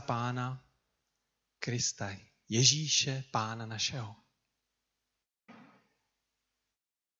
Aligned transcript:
Pána 0.00 0.64
Krista, 1.58 2.10
Ježíše 2.48 3.24
Pána 3.30 3.66
našeho. 3.66 4.16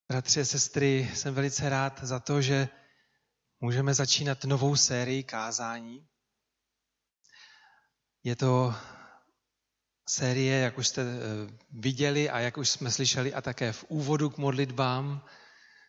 Bratři 0.07 0.41
a 0.41 0.45
sestry, 0.45 1.11
jsem 1.13 1.33
velice 1.33 1.69
rád 1.69 2.03
za 2.03 2.19
to, 2.19 2.41
že 2.41 2.69
můžeme 3.59 3.93
začínat 3.93 4.43
novou 4.43 4.75
sérii 4.75 5.23
kázání. 5.23 6.07
Je 8.23 8.35
to 8.35 8.75
série, 10.09 10.59
jak 10.59 10.77
už 10.77 10.87
jste 10.87 11.01
eh, 11.01 11.17
viděli 11.71 12.29
a 12.29 12.39
jak 12.39 12.57
už 12.57 12.69
jsme 12.69 12.91
slyšeli, 12.91 13.33
a 13.33 13.41
také 13.41 13.71
v 13.71 13.85
úvodu 13.87 14.29
k 14.29 14.37
modlitbám 14.37 15.25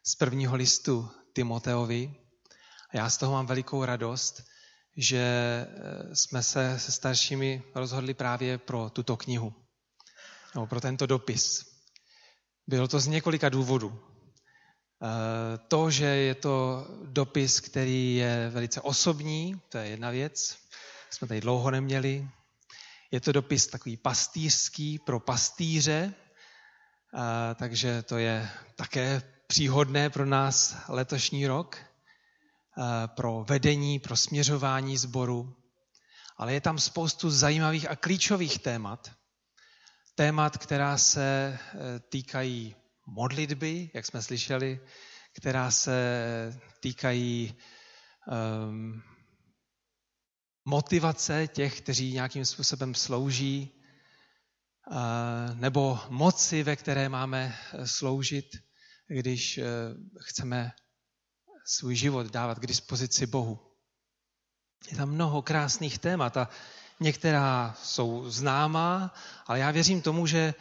z 0.07 0.15
prvního 0.15 0.57
listu 0.57 1.11
Timoteovi. 1.33 2.15
A 2.91 2.97
já 2.97 3.11
z 3.11 3.17
toho 3.17 3.33
mám 3.33 3.47
velikou 3.47 3.85
radost, 3.85 4.43
že 4.99 5.19
eh, 5.19 6.17
jsme 6.17 6.43
se 6.43 6.79
se 6.79 6.93
staršími 6.93 7.63
rozhodli 7.75 8.15
právě 8.15 8.59
pro 8.59 8.91
tuto 8.91 9.17
knihu, 9.17 9.55
nebo 10.55 10.67
pro 10.67 10.81
tento 10.81 11.07
dopis. 11.07 11.65
Bylo 12.67 12.89
to 12.89 13.01
z 13.01 13.07
několika 13.07 13.49
důvodů. 13.49 14.01
Eh, 15.03 15.59
to, 15.69 15.91
že 15.91 16.05
je 16.05 16.35
to 16.35 16.87
dopis, 17.05 17.61
který 17.61 18.17
je 18.17 18.51
velice 18.51 18.81
osobní, 18.81 19.61
to 19.69 19.79
je 19.79 19.89
jedna 19.89 20.11
věc, 20.11 20.59
jsme 21.11 21.29
tady 21.29 21.41
dlouho 21.41 21.71
neměli. 21.71 22.29
Je 23.11 23.21
to 23.21 23.33
dopis 23.33 23.67
takový 23.67 23.97
pastýřský 23.97 24.99
pro 24.99 25.21
pastýře, 25.21 26.15
eh, 27.15 27.55
takže 27.55 28.03
to 28.03 28.19
je 28.19 28.51
také 28.77 29.23
příhodné 29.47 30.11
pro 30.11 30.27
nás 30.27 30.77
letošní 30.89 31.47
rok, 31.47 31.88
pro 33.07 33.45
vedení, 33.49 33.99
pro 33.99 34.17
směřování 34.17 34.97
sboru. 34.97 35.57
Ale 36.37 36.55
je 36.55 36.61
tam 36.61 36.79
spoustu 36.79 37.31
zajímavých 37.31 37.91
a 37.91 37.97
klíčových 37.97 38.59
témat. 38.59 39.11
Témat, 40.15 40.59
která 40.59 40.99
se 40.99 41.59
týkají 42.09 42.77
modlitby, 43.07 43.91
jak 43.95 44.07
jsme 44.07 44.23
slyšeli, 44.23 44.81
která 45.33 45.71
se 45.71 46.61
týkají 46.81 47.55
um, 48.27 49.03
motivace 50.65 51.47
těch, 51.47 51.81
kteří 51.81 52.13
nějakým 52.13 52.45
způsobem 52.45 52.95
slouží, 52.95 53.71
uh, 54.91 54.97
nebo 55.55 55.99
moci, 56.09 56.63
ve 56.63 56.77
které 56.77 57.09
máme 57.09 57.59
sloužit, 57.85 58.47
když 59.09 59.61
chceme 60.21 60.73
svůj 61.69 61.95
život 61.95 62.27
dávat 62.27 62.59
k 62.59 62.67
dispozici 62.67 63.27
Bohu. 63.27 63.59
Je 64.91 64.97
tam 64.97 65.11
mnoho 65.11 65.43
krásných 65.43 65.99
témat 65.99 66.37
a 66.37 66.49
některá 67.01 67.77
jsou 67.83 68.31
známá, 68.31 69.15
ale 69.47 69.59
já 69.59 69.71
věřím 69.71 70.03
tomu, 70.03 70.27
že 70.27 70.55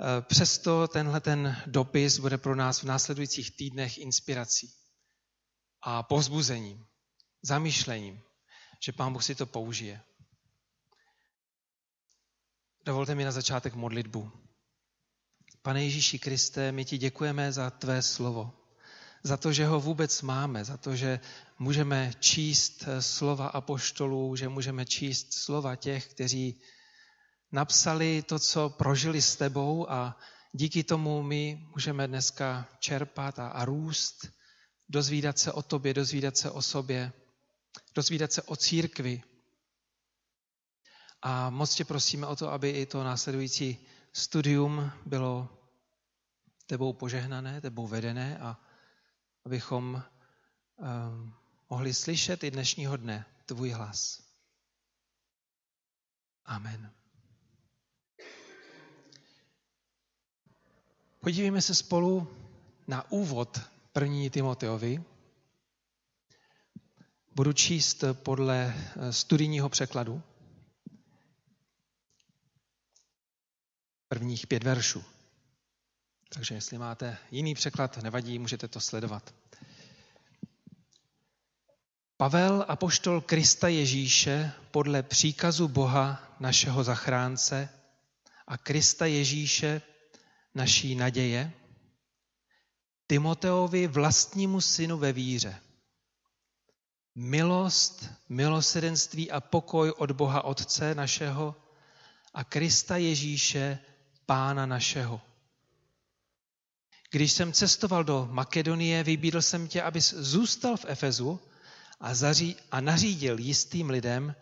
Eh, 0.00 0.22
přesto 0.22 0.88
tenhle 0.88 1.20
ten 1.20 1.62
dopis 1.66 2.18
bude 2.18 2.38
pro 2.38 2.54
nás 2.54 2.82
v 2.82 2.86
následujících 2.86 3.56
týdnech 3.56 3.98
inspirací 3.98 4.74
a 5.82 6.02
povzbuzením, 6.02 6.86
zamýšlením, 7.42 8.22
že 8.84 8.92
Pán 8.92 9.12
Bůh 9.12 9.24
si 9.24 9.34
to 9.34 9.46
použije. 9.46 10.02
Dovolte 12.84 13.14
mi 13.14 13.24
na 13.24 13.32
začátek 13.32 13.74
modlitbu. 13.74 14.32
Pane 15.62 15.84
Ježíši 15.84 16.18
Kriste, 16.18 16.72
my 16.72 16.84
ti 16.84 16.98
děkujeme 16.98 17.52
za 17.52 17.70
tvé 17.70 18.02
slovo, 18.02 18.52
za 19.24 19.36
to, 19.36 19.52
že 19.52 19.66
ho 19.66 19.80
vůbec 19.80 20.22
máme, 20.22 20.64
za 20.64 20.76
to, 20.76 20.96
že 20.96 21.20
můžeme 21.58 22.12
číst 22.20 22.84
slova 23.00 23.46
apoštolů, 23.46 24.36
že 24.36 24.48
můžeme 24.48 24.84
číst 24.84 25.34
slova 25.34 25.76
těch, 25.76 26.08
kteří 26.08 26.60
napsali 27.52 28.22
to, 28.22 28.38
co 28.38 28.70
prožili 28.70 29.22
s 29.22 29.36
tebou 29.36 29.90
a 29.90 30.18
díky 30.52 30.84
tomu 30.84 31.22
my 31.22 31.66
můžeme 31.74 32.08
dneska 32.08 32.68
čerpat 32.78 33.38
a, 33.38 33.48
a 33.48 33.64
růst, 33.64 34.28
dozvídat 34.88 35.38
se 35.38 35.52
o 35.52 35.62
tobě, 35.62 35.94
dozvídat 35.94 36.36
se 36.36 36.50
o 36.50 36.62
sobě, 36.62 37.12
dozvídat 37.94 38.32
se 38.32 38.42
o 38.42 38.56
církvi. 38.56 39.22
A 41.22 41.50
moc 41.50 41.74
tě 41.74 41.84
prosíme 41.84 42.26
o 42.26 42.36
to, 42.36 42.52
aby 42.52 42.70
i 42.70 42.86
to 42.86 43.04
následující 43.04 43.78
studium 44.12 44.92
bylo 45.06 45.48
tebou 46.66 46.92
požehnané, 46.92 47.60
tebou 47.60 47.86
vedené 47.86 48.38
a 48.38 48.60
abychom 49.44 50.02
um, 50.76 51.34
mohli 51.70 51.94
slyšet 51.94 52.44
i 52.44 52.50
dnešního 52.50 52.96
dne 52.96 53.26
tvůj 53.46 53.70
hlas. 53.70 54.22
Amen. 56.44 56.92
Podívejme 61.20 61.62
se 61.62 61.74
spolu 61.74 62.36
na 62.86 63.10
úvod 63.10 63.60
první 63.92 64.30
Timoteovi. 64.30 65.04
Budu 67.34 67.52
číst 67.52 68.04
podle 68.12 68.74
eh, 68.74 69.12
studijního 69.12 69.68
překladu 69.68 70.22
prvních 74.08 74.46
pět 74.46 74.62
veršů. 74.62 75.13
Takže 76.34 76.54
jestli 76.54 76.78
máte 76.78 77.18
jiný 77.30 77.54
překlad, 77.54 78.02
nevadí, 78.02 78.38
můžete 78.38 78.68
to 78.68 78.80
sledovat. 78.80 79.34
Pavel, 82.16 82.64
apoštol 82.68 83.20
Krista 83.20 83.68
Ježíše, 83.68 84.52
podle 84.70 85.02
příkazu 85.02 85.68
Boha, 85.68 86.36
našeho 86.40 86.84
zachránce, 86.84 87.68
a 88.46 88.58
Krista 88.58 89.06
Ježíše, 89.06 89.82
naší 90.54 90.94
naděje, 90.94 91.52
Timoteovi 93.06 93.86
vlastnímu 93.86 94.60
synu 94.60 94.98
ve 94.98 95.12
víře. 95.12 95.60
Milost, 97.14 98.10
milosedenství 98.28 99.30
a 99.30 99.40
pokoj 99.40 99.90
od 99.90 100.10
Boha 100.10 100.44
Otce 100.44 100.94
našeho 100.94 101.56
a 102.34 102.44
Krista 102.44 102.96
Ježíše, 102.96 103.78
Pána 104.26 104.66
našeho. 104.66 105.33
Když 107.14 107.32
jsem 107.32 107.52
cestoval 107.52 108.04
do 108.04 108.28
Makedonie, 108.30 109.02
vybídl 109.02 109.42
jsem 109.42 109.68
tě, 109.68 109.82
abys 109.82 110.14
zůstal 110.14 110.76
v 110.76 110.84
Efezu 110.88 111.40
a, 112.00 112.14
zaří, 112.14 112.56
a 112.70 112.80
nařídil 112.80 113.38
jistým 113.38 113.90
lidem, 113.90 114.34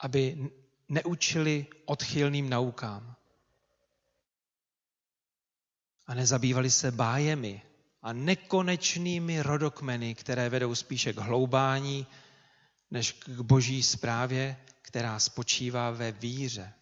aby 0.00 0.50
neučili 0.88 1.66
odchylným 1.84 2.50
naukám 2.50 3.16
a 6.06 6.14
nezabývali 6.14 6.70
se 6.70 6.90
bájemi 6.90 7.62
a 8.02 8.12
nekonečnými 8.12 9.42
rodokmeny, 9.42 10.14
které 10.14 10.48
vedou 10.48 10.74
spíše 10.74 11.12
k 11.12 11.18
hloubání, 11.18 12.06
než 12.90 13.12
k 13.12 13.28
boží 13.28 13.82
zprávě, 13.82 14.56
která 14.82 15.18
spočívá 15.18 15.90
ve 15.90 16.12
víře. 16.12 16.72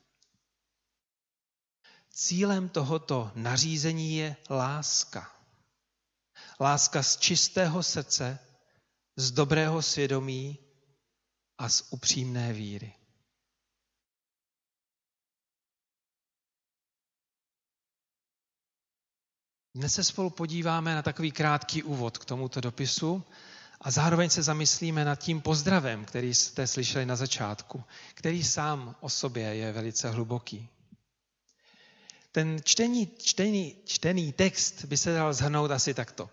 Cílem 2.12 2.68
tohoto 2.68 3.32
nařízení 3.34 4.16
je 4.16 4.36
láska. 4.50 5.36
Láska 6.60 7.02
z 7.02 7.16
čistého 7.16 7.82
srdce, 7.82 8.38
z 9.16 9.30
dobrého 9.30 9.82
svědomí 9.82 10.58
a 11.58 11.68
z 11.68 11.92
upřímné 11.92 12.52
víry. 12.52 12.94
Dnes 19.74 19.94
se 19.94 20.04
spolu 20.04 20.30
podíváme 20.30 20.94
na 20.94 21.02
takový 21.02 21.32
krátký 21.32 21.82
úvod 21.82 22.18
k 22.18 22.24
tomuto 22.24 22.60
dopisu 22.60 23.24
a 23.80 23.90
zároveň 23.90 24.30
se 24.30 24.42
zamyslíme 24.42 25.04
nad 25.04 25.16
tím 25.16 25.40
pozdravem, 25.40 26.04
který 26.04 26.34
jste 26.34 26.66
slyšeli 26.66 27.06
na 27.06 27.16
začátku, 27.16 27.84
který 28.14 28.44
sám 28.44 28.96
o 29.00 29.08
sobě 29.08 29.54
je 29.54 29.72
velice 29.72 30.10
hluboký. 30.10 30.68
Ten 32.32 32.60
čtení, 32.64 33.10
čtení, 33.18 33.76
čtený 33.84 34.32
text 34.32 34.84
by 34.84 34.96
se 34.96 35.14
dal 35.14 35.34
zhrnout 35.34 35.70
asi 35.70 35.94
takto. 35.94 36.30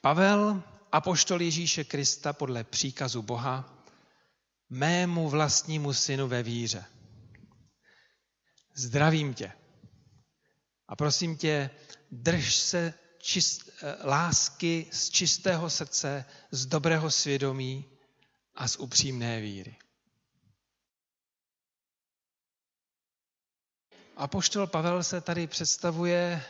Pavel, 0.00 0.62
apoštol 0.92 1.42
Ježíše 1.42 1.84
Krista 1.84 2.32
podle 2.32 2.64
příkazu 2.64 3.22
Boha, 3.22 3.84
mému 4.70 5.28
vlastnímu 5.28 5.92
synu 5.92 6.28
ve 6.28 6.42
víře. 6.42 6.84
Zdravím 8.74 9.34
tě. 9.34 9.52
A 10.88 10.96
prosím 10.96 11.36
tě, 11.36 11.70
drž 12.10 12.54
se 12.56 12.94
čist, 13.18 13.70
eh, 13.82 14.08
lásky 14.08 14.86
z 14.92 15.10
čistého 15.10 15.70
srdce, 15.70 16.24
z 16.50 16.66
dobrého 16.66 17.10
svědomí 17.10 17.84
a 18.54 18.68
z 18.68 18.76
upřímné 18.76 19.40
víry. 19.40 19.76
A 24.18 24.26
poštol 24.26 24.66
Pavel 24.66 25.02
se 25.02 25.20
tady 25.20 25.46
představuje 25.46 26.42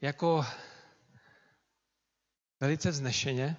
jako 0.00 0.46
velice 2.60 2.90
vznešeně, 2.90 3.56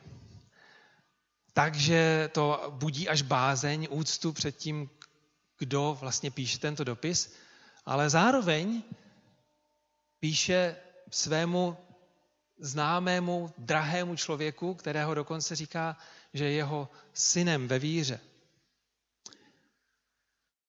takže 1.53 2.29
to 2.33 2.73
budí 2.75 3.09
až 3.09 3.21
bázeň, 3.21 3.87
úctu 3.91 4.33
před 4.33 4.57
tím, 4.57 4.89
kdo 5.57 5.97
vlastně 5.99 6.31
píše 6.31 6.59
tento 6.59 6.83
dopis, 6.83 7.33
ale 7.85 8.09
zároveň 8.09 8.83
píše 10.19 10.75
svému 11.11 11.77
známému, 12.59 13.53
drahému 13.57 14.15
člověku, 14.15 14.73
kterého 14.73 15.13
dokonce 15.13 15.55
říká, 15.55 15.97
že 16.33 16.45
je 16.45 16.51
jeho 16.51 16.89
synem 17.13 17.67
ve 17.67 17.79
víře. 17.79 18.19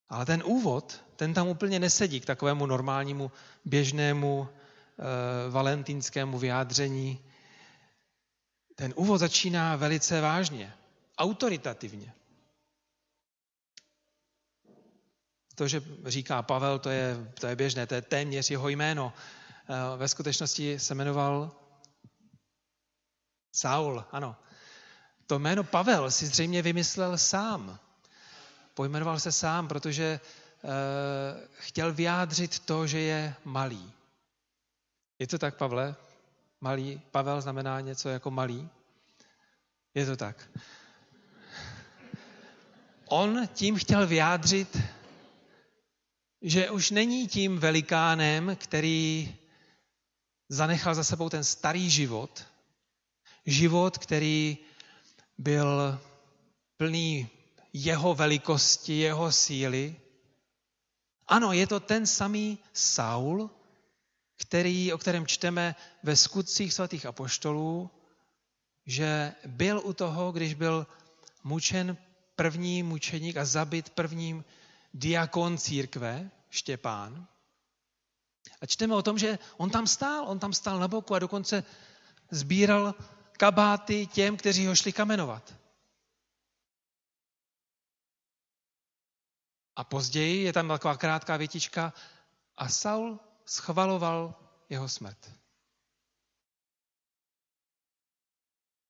Ale 0.08 0.26
ten 0.26 0.42
úvod, 0.46 1.04
ten 1.20 1.34
tam 1.34 1.48
úplně 1.48 1.78
nesedí 1.78 2.20
k 2.20 2.26
takovému 2.26 2.66
normálnímu, 2.66 3.32
běžnému, 3.64 4.48
e, 4.48 5.50
valentínskému 5.50 6.38
vyjádření. 6.38 7.24
Ten 8.74 8.92
úvod 8.96 9.18
začíná 9.18 9.76
velice 9.76 10.20
vážně, 10.20 10.72
autoritativně. 11.18 12.12
To, 15.54 15.68
že 15.68 15.82
říká 16.06 16.42
Pavel, 16.42 16.78
to 16.78 16.90
je, 16.90 17.32
to 17.40 17.46
je 17.46 17.56
běžné, 17.56 17.86
to 17.86 17.94
je 17.94 18.02
téměř 18.02 18.50
jeho 18.50 18.68
jméno. 18.68 19.12
E, 19.12 19.96
ve 19.96 20.08
skutečnosti 20.08 20.78
se 20.78 20.94
jmenoval 20.94 21.52
Saul, 23.52 24.04
ano. 24.10 24.36
To 25.26 25.38
jméno 25.38 25.64
Pavel 25.64 26.10
si 26.10 26.26
zřejmě 26.26 26.62
vymyslel 26.62 27.18
sám. 27.18 27.78
Pojmenoval 28.74 29.20
se 29.20 29.32
sám, 29.32 29.68
protože 29.68 30.20
chtěl 31.58 31.92
vyjádřit 31.92 32.58
to, 32.58 32.86
že 32.86 32.98
je 32.98 33.34
malý. 33.44 33.92
Je 35.18 35.26
to 35.26 35.38
tak, 35.38 35.56
Pavle? 35.56 35.94
Malý. 36.60 37.00
Pavel 37.10 37.40
znamená 37.40 37.80
něco 37.80 38.08
jako 38.08 38.30
malý? 38.30 38.68
Je 39.94 40.06
to 40.06 40.16
tak. 40.16 40.50
On 43.06 43.48
tím 43.48 43.76
chtěl 43.76 44.06
vyjádřit, 44.06 44.78
že 46.42 46.70
už 46.70 46.90
není 46.90 47.28
tím 47.28 47.58
velikánem, 47.58 48.56
který 48.56 49.34
zanechal 50.48 50.94
za 50.94 51.04
sebou 51.04 51.28
ten 51.28 51.44
starý 51.44 51.90
život, 51.90 52.46
život, 53.46 53.98
který 53.98 54.58
byl 55.38 56.00
plný 56.76 57.28
jeho 57.72 58.14
velikosti, 58.14 58.98
jeho 58.98 59.32
síly. 59.32 59.96
Ano, 61.30 61.52
je 61.52 61.66
to 61.66 61.80
ten 61.80 62.06
samý 62.06 62.58
Saul, 62.72 63.50
který, 64.36 64.92
o 64.92 64.98
kterém 64.98 65.26
čteme 65.26 65.74
ve 66.02 66.16
skutcích 66.16 66.74
svatých 66.74 67.06
apoštolů, 67.06 67.90
že 68.86 69.34
byl 69.46 69.80
u 69.84 69.92
toho, 69.92 70.32
když 70.32 70.54
byl 70.54 70.86
mučen 71.44 71.96
první 72.36 72.82
mučeník 72.82 73.36
a 73.36 73.44
zabit 73.44 73.90
prvním 73.90 74.44
diakon 74.94 75.58
církve, 75.58 76.30
Štěpán. 76.50 77.26
A 78.60 78.66
čteme 78.66 78.94
o 78.94 79.02
tom, 79.02 79.18
že 79.18 79.38
on 79.56 79.70
tam 79.70 79.86
stál, 79.86 80.24
on 80.28 80.38
tam 80.38 80.52
stál 80.52 80.78
na 80.78 80.88
boku 80.88 81.14
a 81.14 81.18
dokonce 81.18 81.64
sbíral 82.30 82.94
kabáty 83.32 84.06
těm, 84.06 84.36
kteří 84.36 84.66
ho 84.66 84.74
šli 84.74 84.92
kamenovat. 84.92 85.54
A 89.80 89.84
později 89.84 90.42
je 90.42 90.52
tam 90.52 90.68
taková 90.68 90.96
krátká 90.96 91.36
větička 91.36 91.92
a 92.56 92.68
Saul 92.68 93.20
schvaloval 93.46 94.34
jeho 94.68 94.88
smrt. 94.88 95.32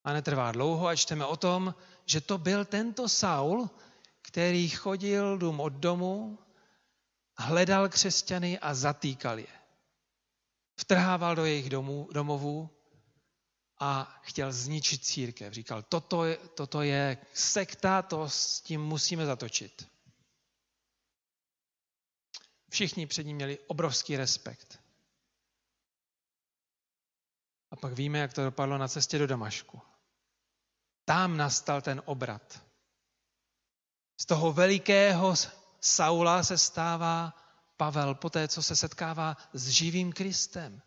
A 0.04 0.12
netrvá 0.12 0.52
dlouho 0.52 0.86
a 0.86 0.96
čteme 0.96 1.26
o 1.26 1.36
tom, 1.36 1.74
že 2.06 2.20
to 2.20 2.38
byl 2.38 2.64
tento 2.64 3.08
Saul, 3.08 3.70
který 4.22 4.68
chodil 4.68 5.38
dům 5.38 5.60
od 5.60 5.72
domu, 5.72 6.38
hledal 7.38 7.88
křesťany 7.88 8.58
a 8.58 8.74
zatýkal 8.74 9.38
je. 9.38 9.54
Vtrhával 10.76 11.34
do 11.34 11.44
jejich 11.44 11.70
domů, 11.70 12.08
domovů 12.12 12.70
a 13.78 14.18
chtěl 14.22 14.52
zničit 14.52 15.04
církev. 15.04 15.52
Říkal, 15.52 15.82
toto 15.82 16.24
je, 16.24 16.36
toto 16.36 16.82
je 16.82 17.18
sekta, 17.34 18.02
to 18.02 18.28
s 18.28 18.60
tím 18.60 18.82
musíme 18.82 19.26
zatočit. 19.26 19.90
Všichni 22.70 23.06
před 23.06 23.26
ním 23.26 23.36
měli 23.36 23.58
obrovský 23.66 24.16
respekt. 24.16 24.80
A 27.70 27.76
pak 27.76 27.92
víme, 27.92 28.18
jak 28.18 28.32
to 28.32 28.44
dopadlo 28.44 28.78
na 28.78 28.88
cestě 28.88 29.18
do 29.18 29.26
Damašku. 29.26 29.80
Tam 31.04 31.36
nastal 31.36 31.82
ten 31.82 32.02
obrat. 32.04 32.62
Z 34.20 34.26
toho 34.26 34.52
velikého 34.52 35.34
Saula 35.80 36.42
se 36.42 36.58
stává 36.58 37.34
Pavel 37.76 38.14
poté, 38.14 38.48
co 38.48 38.62
se 38.62 38.76
setkává 38.76 39.36
s 39.52 39.68
živým 39.68 40.12
Kristem 40.12 40.82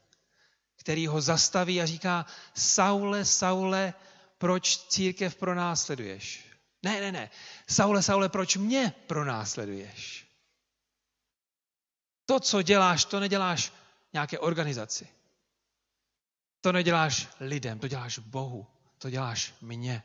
který 0.83 1.07
ho 1.07 1.21
zastaví 1.21 1.81
a 1.81 1.85
říká, 1.85 2.25
Saule, 2.53 3.25
Saule, 3.25 3.93
proč 4.37 4.77
církev 4.77 5.35
pronásleduješ? 5.35 6.45
Ne, 6.83 7.01
ne, 7.01 7.11
ne. 7.11 7.29
Saule, 7.69 8.03
Saule, 8.03 8.29
proč 8.29 8.55
mě 8.55 8.93
pronásleduješ? 9.07 10.22
To, 12.25 12.39
co 12.39 12.61
děláš, 12.61 13.05
to 13.05 13.19
neděláš 13.19 13.73
nějaké 14.13 14.39
organizaci. 14.39 15.07
To 16.61 16.71
neděláš 16.71 17.27
lidem, 17.39 17.79
to 17.79 17.87
děláš 17.87 18.19
Bohu, 18.19 18.67
to 18.97 19.09
děláš 19.09 19.53
mně. 19.61 20.03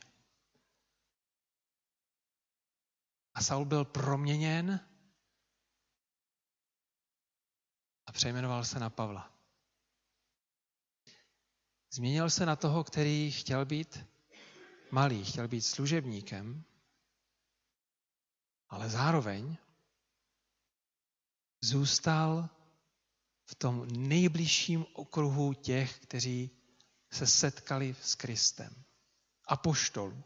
A 3.35 3.43
Saul 3.43 3.65
byl 3.65 3.85
proměněn 3.85 4.81
a 8.07 8.13
přejmenoval 8.13 8.65
se 8.65 8.79
na 8.79 8.91
Pavla. 8.91 9.33
Změnil 11.91 12.31
se 12.31 12.47
na 12.47 12.57
toho, 12.57 12.85
který 12.85 13.31
chtěl 13.31 13.65
být 13.65 14.07
malý, 14.91 15.25
chtěl 15.25 15.49
být 15.49 15.63
služebníkem, 15.63 16.65
ale 18.69 18.91
zároveň 18.91 19.57
zůstal 21.61 22.49
v 23.45 23.55
tom 23.55 23.89
nejbližším 24.09 24.87
okruhu 24.93 25.53
těch, 25.53 25.99
kteří 25.99 26.51
se 27.13 27.27
setkali 27.27 27.97
s 28.03 28.15
Kristem. 28.15 28.85
Apoštolů. 29.47 30.25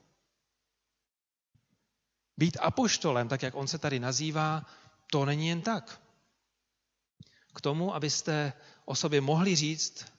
Být 2.36 2.56
apoštolem, 2.60 3.28
tak 3.28 3.42
jak 3.42 3.54
on 3.54 3.68
se 3.68 3.78
tady 3.78 4.00
nazývá, 4.00 4.66
to 5.10 5.24
není 5.24 5.48
jen 5.48 5.62
tak. 5.62 6.02
K 7.54 7.60
tomu, 7.60 7.94
abyste 7.94 8.52
o 8.84 8.94
sobě 8.94 9.20
mohli 9.20 9.56
říct, 9.56 10.12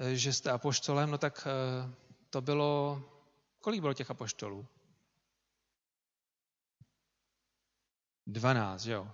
Eh, 0.00 0.16
že 0.16 0.32
jste 0.32 0.50
apoštolem, 0.50 1.10
no 1.10 1.18
tak 1.18 1.46
eh, 1.46 1.94
to 2.30 2.40
bylo, 2.40 3.02
kolik 3.60 3.80
bylo 3.80 3.94
těch 3.94 4.10
apoštolů? 4.10 4.66
Dvanáct, 8.26 8.86
jo. 8.86 9.12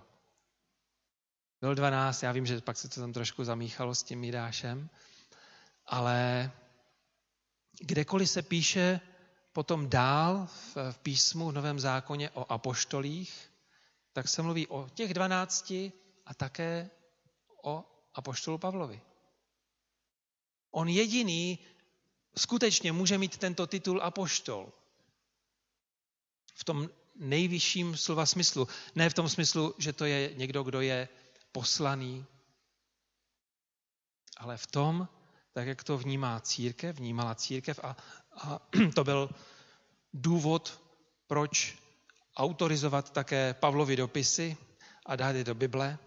Byl 1.61 1.75
dvanáct, 1.75 2.23
já 2.23 2.31
vím, 2.31 2.45
že 2.45 2.61
pak 2.61 2.77
se 2.77 2.89
to 2.89 3.01
tam 3.01 3.13
trošku 3.13 3.43
zamíchalo 3.43 3.95
s 3.95 4.03
tím 4.03 4.19
Mídášem, 4.19 4.89
ale 5.85 6.51
kdekoliv 7.79 8.29
se 8.29 8.41
píše 8.41 8.99
potom 9.53 9.89
dál 9.89 10.47
v, 10.75 10.77
písmu 11.01 11.49
v 11.49 11.53
Novém 11.53 11.79
zákoně 11.79 12.29
o 12.29 12.51
apoštolích, 12.51 13.51
tak 14.13 14.27
se 14.27 14.41
mluví 14.41 14.67
o 14.67 14.89
těch 14.93 15.13
dvanácti 15.13 15.91
a 16.25 16.33
také 16.33 16.89
o 17.63 17.85
apoštolu 18.13 18.57
Pavlovi. 18.57 19.01
On 20.71 20.87
jediný 20.87 21.59
skutečně 22.37 22.91
může 22.91 23.17
mít 23.17 23.37
tento 23.37 23.67
titul 23.67 24.01
apoštol. 24.01 24.73
V 26.55 26.63
tom 26.63 26.89
nejvyšším 27.15 27.97
slova 27.97 28.25
smyslu. 28.25 28.67
Ne 28.95 29.09
v 29.09 29.13
tom 29.13 29.29
smyslu, 29.29 29.75
že 29.77 29.93
to 29.93 30.05
je 30.05 30.33
někdo, 30.35 30.63
kdo 30.63 30.81
je 30.81 31.09
poslaný, 31.51 32.25
ale 34.37 34.57
v 34.57 34.67
tom, 34.67 35.07
tak 35.53 35.67
jak 35.67 35.83
to 35.83 35.97
vnímá 35.97 36.39
církev, 36.39 36.95
vnímala 36.95 37.35
církev 37.35 37.79
a, 37.83 37.97
a 38.31 38.59
to 38.95 39.03
byl 39.03 39.29
důvod, 40.13 40.81
proč 41.27 41.77
autorizovat 42.37 43.09
také 43.09 43.53
Pavlovi 43.53 43.95
dopisy 43.95 44.57
a 45.05 45.15
dát 45.15 45.35
je 45.35 45.43
do 45.43 45.55
Bible, 45.55 45.97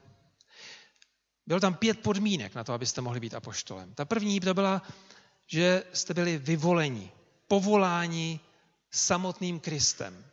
bylo 1.47 1.61
tam 1.61 1.75
pět 1.75 2.00
podmínek 2.00 2.54
na 2.54 2.64
to, 2.64 2.73
abyste 2.73 3.00
mohli 3.00 3.20
být 3.20 3.35
apoštolem. 3.35 3.94
Ta 3.94 4.04
první 4.04 4.40
to 4.40 4.54
byla, 4.54 4.82
že 5.47 5.82
jste 5.92 6.14
byli 6.14 6.38
vyvoleni, 6.38 7.12
povoláni 7.49 8.40
samotným 8.90 9.61
Kristem. 9.61 10.29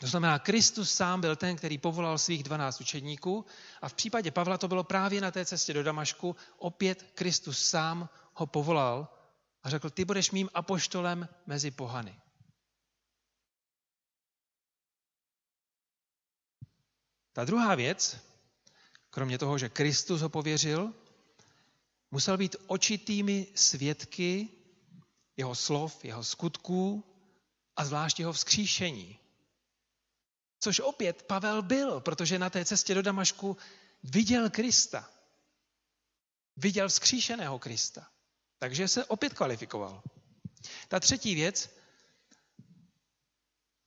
To 0.00 0.06
znamená, 0.06 0.38
Kristus 0.38 0.94
sám 0.94 1.20
byl 1.20 1.36
ten, 1.36 1.56
který 1.56 1.78
povolal 1.78 2.18
svých 2.18 2.42
12 2.42 2.80
učedníků 2.80 3.44
a 3.82 3.88
v 3.88 3.94
případě 3.94 4.30
Pavla 4.30 4.58
to 4.58 4.68
bylo 4.68 4.84
právě 4.84 5.20
na 5.20 5.30
té 5.30 5.44
cestě 5.44 5.74
do 5.74 5.82
Damašku. 5.82 6.36
Opět 6.58 7.02
Kristus 7.14 7.68
sám 7.68 8.08
ho 8.34 8.46
povolal 8.46 9.08
a 9.62 9.70
řekl, 9.70 9.90
ty 9.90 10.04
budeš 10.04 10.30
mým 10.30 10.48
apoštolem 10.54 11.28
mezi 11.46 11.70
pohany. 11.70 12.20
Ta 17.32 17.44
druhá 17.44 17.74
věc, 17.74 18.16
kromě 19.10 19.38
toho, 19.38 19.58
že 19.58 19.68
Kristus 19.68 20.20
ho 20.20 20.28
pověřil, 20.28 20.92
musel 22.10 22.36
být 22.36 22.56
očitými 22.66 23.46
svědky 23.54 24.48
jeho 25.36 25.54
slov, 25.54 26.04
jeho 26.04 26.24
skutků 26.24 27.04
a 27.76 27.84
zvlášť 27.84 28.20
jeho 28.20 28.32
vzkříšení. 28.32 29.19
Což 30.60 30.80
opět 30.80 31.22
Pavel 31.22 31.62
byl, 31.62 32.00
protože 32.00 32.38
na 32.38 32.50
té 32.50 32.64
cestě 32.64 32.94
do 32.94 33.02
Damašku 33.02 33.56
viděl 34.02 34.50
Krista. 34.50 35.10
Viděl 36.56 36.88
vzkříšeného 36.88 37.58
Krista. 37.58 38.06
Takže 38.58 38.88
se 38.88 39.04
opět 39.04 39.34
kvalifikoval. 39.34 40.02
Ta 40.88 41.00
třetí 41.00 41.34
věc, 41.34 41.70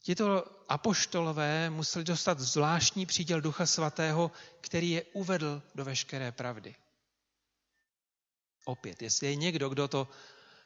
tito 0.03 0.45
apoštolové 0.69 1.69
museli 1.69 2.05
dostat 2.05 2.39
zvláštní 2.39 3.05
příděl 3.05 3.41
Ducha 3.41 3.65
Svatého, 3.65 4.31
který 4.61 4.91
je 4.91 5.03
uvedl 5.03 5.61
do 5.75 5.85
veškeré 5.85 6.31
pravdy. 6.31 6.75
Opět, 8.65 9.01
jestli 9.01 9.27
je 9.27 9.35
někdo, 9.35 9.69
kdo, 9.69 9.87
to, 9.87 10.07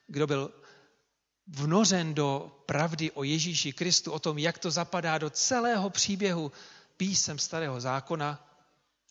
kdo 0.08 0.28
byl 0.28 0.62
vnořen 1.48 2.14
do 2.14 2.62
pravdy 2.66 3.12
o 3.12 3.24
Ježíši 3.24 3.74
Kristu, 3.74 4.12
o 4.12 4.20
tom, 4.20 4.38
jak 4.38 4.58
to 4.58 4.72
zapadá 4.72 5.18
do 5.18 5.30
celého 5.30 5.90
příběhu 5.90 6.52
písem 6.98 7.40
starého 7.40 7.82
zákona, 7.82 8.48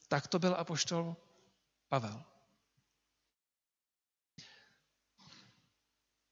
tak 0.08 0.26
to 0.26 0.38
byl 0.38 0.54
apoštol 0.58 1.16
Pavel. 1.88 2.22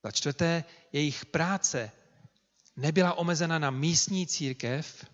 Za 0.04 0.10
čtvrté, 0.10 0.64
jejich 0.92 1.26
práce 1.26 1.92
nebyla 2.76 3.14
omezena 3.14 3.58
na 3.58 3.70
místní 3.70 4.26
církev 4.26 5.06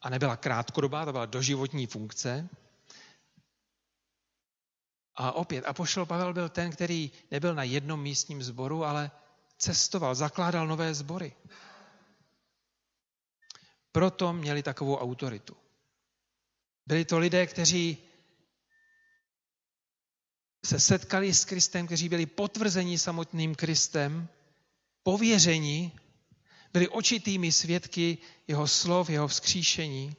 a 0.00 0.10
nebyla 0.10 0.36
krátkodobá, 0.36 1.04
to 1.04 1.12
byla 1.12 1.26
doživotní 1.26 1.86
funkce. 1.86 2.48
A 5.14 5.32
opět, 5.32 5.62
apoštol 5.62 6.06
Pavel 6.06 6.32
byl 6.32 6.48
ten, 6.48 6.70
který 6.70 7.10
nebyl 7.30 7.54
na 7.54 7.62
jednom 7.62 8.02
místním 8.02 8.42
sboru, 8.42 8.84
ale 8.84 9.10
cestoval, 9.58 10.14
zakládal 10.14 10.66
nové 10.66 10.94
sbory. 10.94 11.36
Proto 13.92 14.32
měli 14.32 14.62
takovou 14.62 14.96
autoritu. 14.96 15.56
Byli 16.86 17.04
to 17.04 17.18
lidé, 17.18 17.46
kteří 17.46 17.98
se 20.64 20.80
setkali 20.80 21.34
s 21.34 21.44
Kristem, 21.44 21.86
kteří 21.86 22.08
byli 22.08 22.26
potvrzeni 22.26 22.98
samotným 22.98 23.54
Kristem, 23.54 24.28
pověření, 25.02 25.92
byli 26.72 26.88
očitými 26.88 27.52
svědky 27.52 28.18
jeho 28.48 28.68
slov, 28.68 29.10
jeho 29.10 29.28
vzkříšení. 29.28 30.16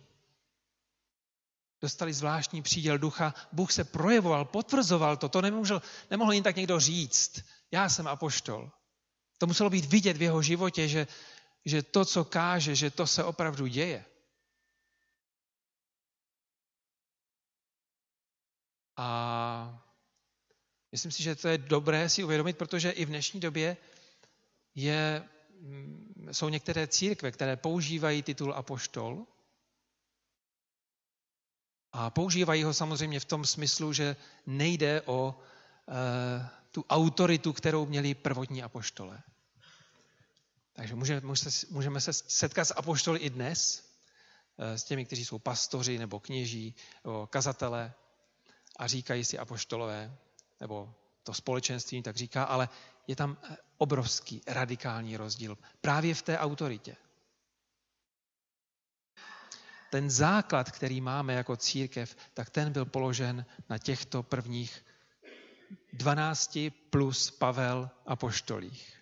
Dostali 1.81 2.13
zvláštní 2.13 2.61
příděl 2.61 2.97
ducha. 2.97 3.33
Bůh 3.51 3.71
se 3.71 3.83
projevoval, 3.83 4.45
potvrzoval 4.45 5.17
to. 5.17 5.29
To 5.29 5.41
nemohl, 5.41 5.81
nemohl 6.11 6.33
jen 6.33 6.43
tak 6.43 6.55
někdo 6.55 6.79
říct. 6.79 7.43
Já 7.71 7.89
jsem 7.89 8.07
apoštol. 8.07 8.71
To 9.43 9.47
muselo 9.47 9.69
být 9.69 9.85
vidět 9.85 10.17
v 10.17 10.21
jeho 10.21 10.41
životě, 10.41 10.87
že, 10.87 11.07
že 11.65 11.83
to, 11.83 12.05
co 12.05 12.25
káže, 12.25 12.75
že 12.75 12.91
to 12.91 13.07
se 13.07 13.23
opravdu 13.23 13.67
děje. 13.67 14.05
A 18.97 19.83
myslím 20.91 21.11
si, 21.11 21.23
že 21.23 21.35
to 21.35 21.47
je 21.47 21.57
dobré 21.57 22.09
si 22.09 22.23
uvědomit, 22.23 22.57
protože 22.57 22.91
i 22.91 23.05
v 23.05 23.07
dnešní 23.07 23.39
době 23.39 23.77
je, 24.75 25.29
mm, 25.59 26.29
jsou 26.31 26.49
některé 26.49 26.87
církve, 26.87 27.31
které 27.31 27.55
používají 27.55 28.23
titul 28.23 28.53
apoštol 28.53 29.27
a 31.91 32.09
používají 32.09 32.63
ho 32.63 32.73
samozřejmě 32.73 33.19
v 33.19 33.25
tom 33.25 33.45
smyslu, 33.45 33.93
že 33.93 34.15
nejde 34.45 35.01
o 35.01 35.35
e, 35.35 36.49
tu 36.71 36.85
autoritu, 36.89 37.53
kterou 37.53 37.85
měli 37.85 38.15
prvotní 38.15 38.63
apoštole. 38.63 39.23
Takže 40.73 40.95
můžeme, 40.95 41.21
můžeme 41.69 42.01
se 42.01 42.13
setkat 42.13 42.65
s 42.65 42.73
apoštoly 42.75 43.19
i 43.19 43.29
dnes, 43.29 43.89
eh, 44.57 44.77
s 44.77 44.83
těmi, 44.83 45.05
kteří 45.05 45.25
jsou 45.25 45.39
pastoři 45.39 45.97
nebo 45.97 46.19
kněží, 46.19 46.75
nebo 47.03 47.27
kazatele 47.27 47.93
a 48.79 48.87
říkají 48.87 49.25
si 49.25 49.37
apoštolové, 49.37 50.17
nebo 50.59 50.95
to 51.23 51.33
společenství 51.33 52.01
tak 52.01 52.15
říká, 52.15 52.43
ale 52.43 52.69
je 53.07 53.15
tam 53.15 53.37
eh, 53.43 53.57
obrovský 53.77 54.41
radikální 54.47 55.17
rozdíl 55.17 55.57
právě 55.81 56.15
v 56.15 56.21
té 56.21 56.39
autoritě. 56.39 56.95
Ten 59.91 60.09
základ, 60.09 60.71
který 60.71 61.01
máme 61.01 61.33
jako 61.33 61.57
církev, 61.57 62.15
tak 62.33 62.49
ten 62.49 62.71
byl 62.71 62.85
položen 62.85 63.45
na 63.69 63.77
těchto 63.77 64.23
prvních 64.23 64.85
12 65.93 66.57
plus 66.89 67.31
Pavel 67.31 67.89
a 68.05 68.15
poštolích. 68.15 68.92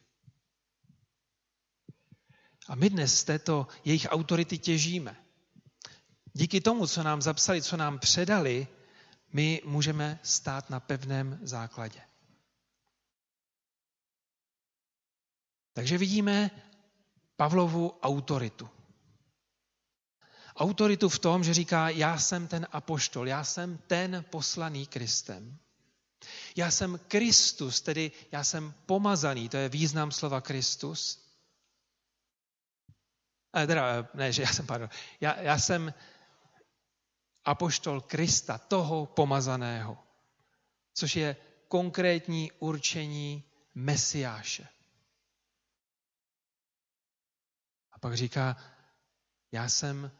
A 2.72 2.76
my 2.76 2.90
dnes 2.90 3.20
z 3.20 3.24
této 3.24 3.68
jejich 3.86 4.08
autority 4.10 4.58
těžíme. 4.58 5.16
Díky 6.34 6.62
tomu, 6.62 6.88
co 6.88 7.04
nám 7.04 7.22
zapsali, 7.22 7.62
co 7.62 7.78
nám 7.78 8.00
předali, 8.00 8.68
my 9.34 9.62
můžeme 9.66 10.20
stát 10.24 10.70
na 10.70 10.80
pevném 10.80 11.40
základě. 11.42 12.02
Takže 15.74 15.98
vidíme 15.98 16.52
Pavlovu 17.36 18.00
autoritu. 18.02 18.70
Autoritu 20.56 21.10
v 21.10 21.20
tom, 21.20 21.44
že 21.44 21.54
říká, 21.54 21.90
já 21.90 22.20
jsem 22.20 22.48
ten 22.48 22.68
apoštol, 22.72 23.28
já 23.28 23.44
jsem 23.44 23.78
ten 23.78 24.26
poslaný 24.30 24.88
Kristem. 24.88 25.58
Já 26.56 26.72
jsem 26.72 27.00
Kristus, 27.08 27.82
tedy 27.82 28.12
já 28.32 28.44
jsem 28.44 28.74
pomazaný, 28.86 29.50
to 29.50 29.58
je 29.58 29.70
význam 29.70 30.12
slova 30.12 30.42
Kristus. 30.42 31.21
Teda, 33.52 34.10
ne, 34.14 34.32
že 34.32 34.42
já 34.42 34.54
jsem, 34.54 34.68
pardon, 34.68 34.90
já, 35.22 35.40
já 35.40 35.60
jsem 35.60 35.94
apoštol 37.46 38.02
Krista, 38.02 38.58
toho 38.58 39.06
pomazaného, 39.06 39.98
což 40.94 41.16
je 41.16 41.36
konkrétní 41.68 42.52
určení 42.52 43.44
Mesiáše. 43.76 44.68
A 47.92 48.00
pak 48.00 48.14
říká, 48.14 48.58
já 49.52 49.70
jsem 49.70 50.12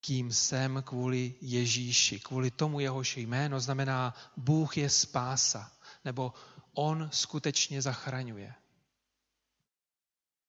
kým 0.00 0.32
jsem 0.32 0.82
kvůli 0.82 1.34
Ježíši, 1.40 2.20
kvůli 2.20 2.50
tomu 2.50 2.80
jehož 2.80 3.16
jméno 3.16 3.60
znamená 3.60 4.14
Bůh 4.36 4.76
je 4.76 4.90
spása, 4.90 5.72
nebo 6.04 6.32
On 6.72 7.08
skutečně 7.12 7.82
zachraňuje. 7.82 8.54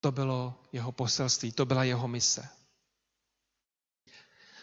To 0.02 0.12
bylo 0.12 0.64
jeho 0.72 0.92
poselství, 0.92 1.52
to 1.52 1.66
byla 1.66 1.84
jeho 1.84 2.08
mise. 2.08 2.50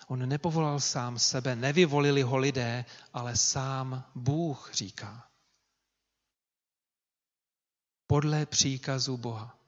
On 0.07 0.29
nepovolal 0.29 0.81
sám 0.81 1.19
sebe, 1.19 1.57
nevyvolili 1.57 2.23
ho 2.23 2.37
lidé, 2.37 2.85
ale 3.13 3.37
sám 3.37 4.05
Bůh 4.15 4.71
říká. 4.73 5.29
Podle 8.07 8.47
příkazu 8.47 9.17
Boha. 9.17 9.59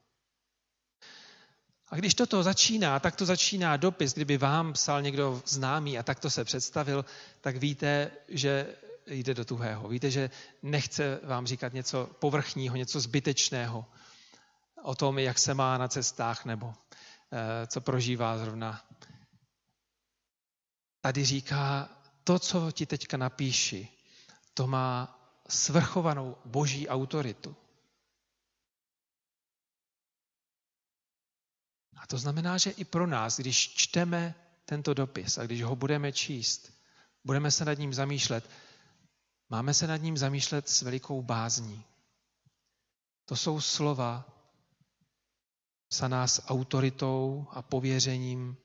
A 1.88 1.96
když 1.96 2.14
toto 2.14 2.42
začíná, 2.42 3.00
tak 3.00 3.16
to 3.16 3.26
začíná 3.26 3.76
dopis, 3.76 4.14
kdyby 4.14 4.38
vám 4.38 4.72
psal 4.72 5.02
někdo 5.02 5.42
známý 5.46 5.98
a 5.98 6.02
takto 6.02 6.30
se 6.30 6.44
představil, 6.44 7.04
tak 7.40 7.56
víte, 7.56 8.10
že 8.28 8.76
jde 9.06 9.34
do 9.34 9.44
tuhého. 9.44 9.88
Víte, 9.88 10.10
že 10.10 10.30
nechce 10.62 11.20
vám 11.22 11.46
říkat 11.46 11.72
něco 11.72 12.06
povrchního, 12.06 12.76
něco 12.76 13.00
zbytečného 13.00 13.86
o 14.82 14.94
tom, 14.94 15.18
jak 15.18 15.38
se 15.38 15.54
má 15.54 15.78
na 15.78 15.88
cestách 15.88 16.44
nebo 16.44 16.74
eh, 17.32 17.66
co 17.66 17.80
prožívá 17.80 18.38
zrovna. 18.38 18.84
Tady 21.00 21.24
říká, 21.24 21.88
to, 22.24 22.38
co 22.38 22.70
ti 22.72 22.86
teďka 22.86 23.16
napíši, 23.16 23.88
to 24.54 24.66
má 24.66 25.18
svrchovanou 25.48 26.36
boží 26.44 26.88
autoritu. 26.88 27.56
A 31.96 32.06
to 32.06 32.18
znamená, 32.18 32.58
že 32.58 32.70
i 32.70 32.84
pro 32.84 33.06
nás, 33.06 33.40
když 33.40 33.74
čteme 33.74 34.34
tento 34.64 34.94
dopis 34.94 35.38
a 35.38 35.44
když 35.44 35.62
ho 35.62 35.76
budeme 35.76 36.12
číst, 36.12 36.72
budeme 37.24 37.50
se 37.50 37.64
nad 37.64 37.78
ním 37.78 37.94
zamýšlet, 37.94 38.50
máme 39.48 39.74
se 39.74 39.86
nad 39.86 39.96
ním 39.96 40.18
zamýšlet 40.18 40.68
s 40.68 40.82
velikou 40.82 41.22
bázní. 41.22 41.84
To 43.24 43.36
jsou 43.36 43.60
slova 43.60 44.37
psaná 45.88 46.26
s 46.26 46.46
autoritou 46.46 47.46
a 47.50 47.62
pověřením 47.62 48.56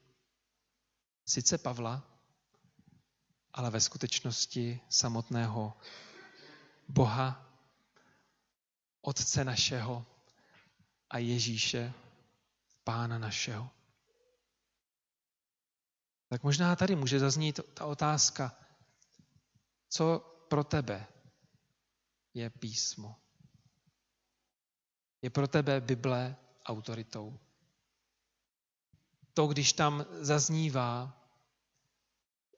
sice 1.25 1.58
Pavla, 1.58 2.03
ale 3.53 3.70
ve 3.70 3.82
skutečnosti 3.82 4.82
samotného 4.89 5.74
Boha, 6.88 7.50
Otce 9.01 9.44
našeho 9.44 10.06
a 11.10 11.18
Ježíše, 11.18 11.94
Pána 12.84 13.18
našeho. 13.18 13.70
Tak 16.30 16.44
možná 16.44 16.75
tady 16.75 16.96
může 16.96 17.20
zaznít 17.20 17.60
ta 17.74 17.86
otázka, 17.86 18.56
co 19.89 20.20
pro 20.48 20.63
tebe 20.63 21.08
je 22.34 22.50
písmo? 22.50 23.15
Je 25.22 25.30
pro 25.30 25.48
tebe 25.48 25.82
Bible 25.82 26.36
autoritou? 26.65 27.39
To, 29.34 29.48
když 29.48 29.74
tam 29.74 30.05
zaznívá, 30.20 31.20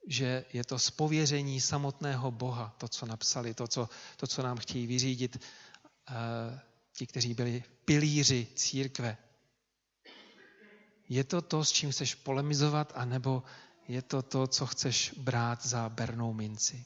že 0.07 0.45
je 0.53 0.63
to 0.63 0.79
spověření 0.79 1.61
samotného 1.61 2.31
Boha, 2.31 2.75
to, 2.77 2.87
co 2.87 3.05
napsali, 3.05 3.53
to, 3.53 3.67
co, 3.67 3.89
to, 4.17 4.27
co 4.27 4.43
nám 4.43 4.57
chtějí 4.57 4.87
vyřídit 4.87 5.37
uh, 5.37 6.59
ti, 6.93 7.07
kteří 7.07 7.33
byli 7.33 7.63
pilíři 7.85 8.47
církve. 8.55 9.17
Je 11.09 11.23
to 11.23 11.41
to, 11.41 11.65
s 11.65 11.71
čím 11.71 11.91
chceš 11.91 12.15
polemizovat, 12.15 12.93
anebo 12.95 13.43
je 13.87 14.01
to 14.01 14.21
to, 14.21 14.47
co 14.47 14.65
chceš 14.65 15.13
brát 15.17 15.65
za 15.65 15.89
bernou 15.89 16.33
minci? 16.33 16.85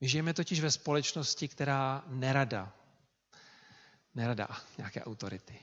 My 0.00 0.08
žijeme 0.08 0.34
totiž 0.34 0.60
ve 0.60 0.70
společnosti, 0.70 1.48
která 1.48 2.04
nerada, 2.06 2.72
nerada 4.16 4.48
nějaké 4.78 5.04
autority. 5.04 5.58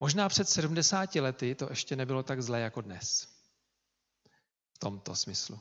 Možná 0.00 0.28
před 0.28 0.48
70 0.48 1.14
lety 1.14 1.54
to 1.54 1.66
ještě 1.70 1.96
nebylo 1.96 2.22
tak 2.22 2.42
zlé 2.42 2.60
jako 2.60 2.80
dnes. 2.80 3.28
V 4.72 4.78
tomto 4.78 5.16
smyslu. 5.16 5.60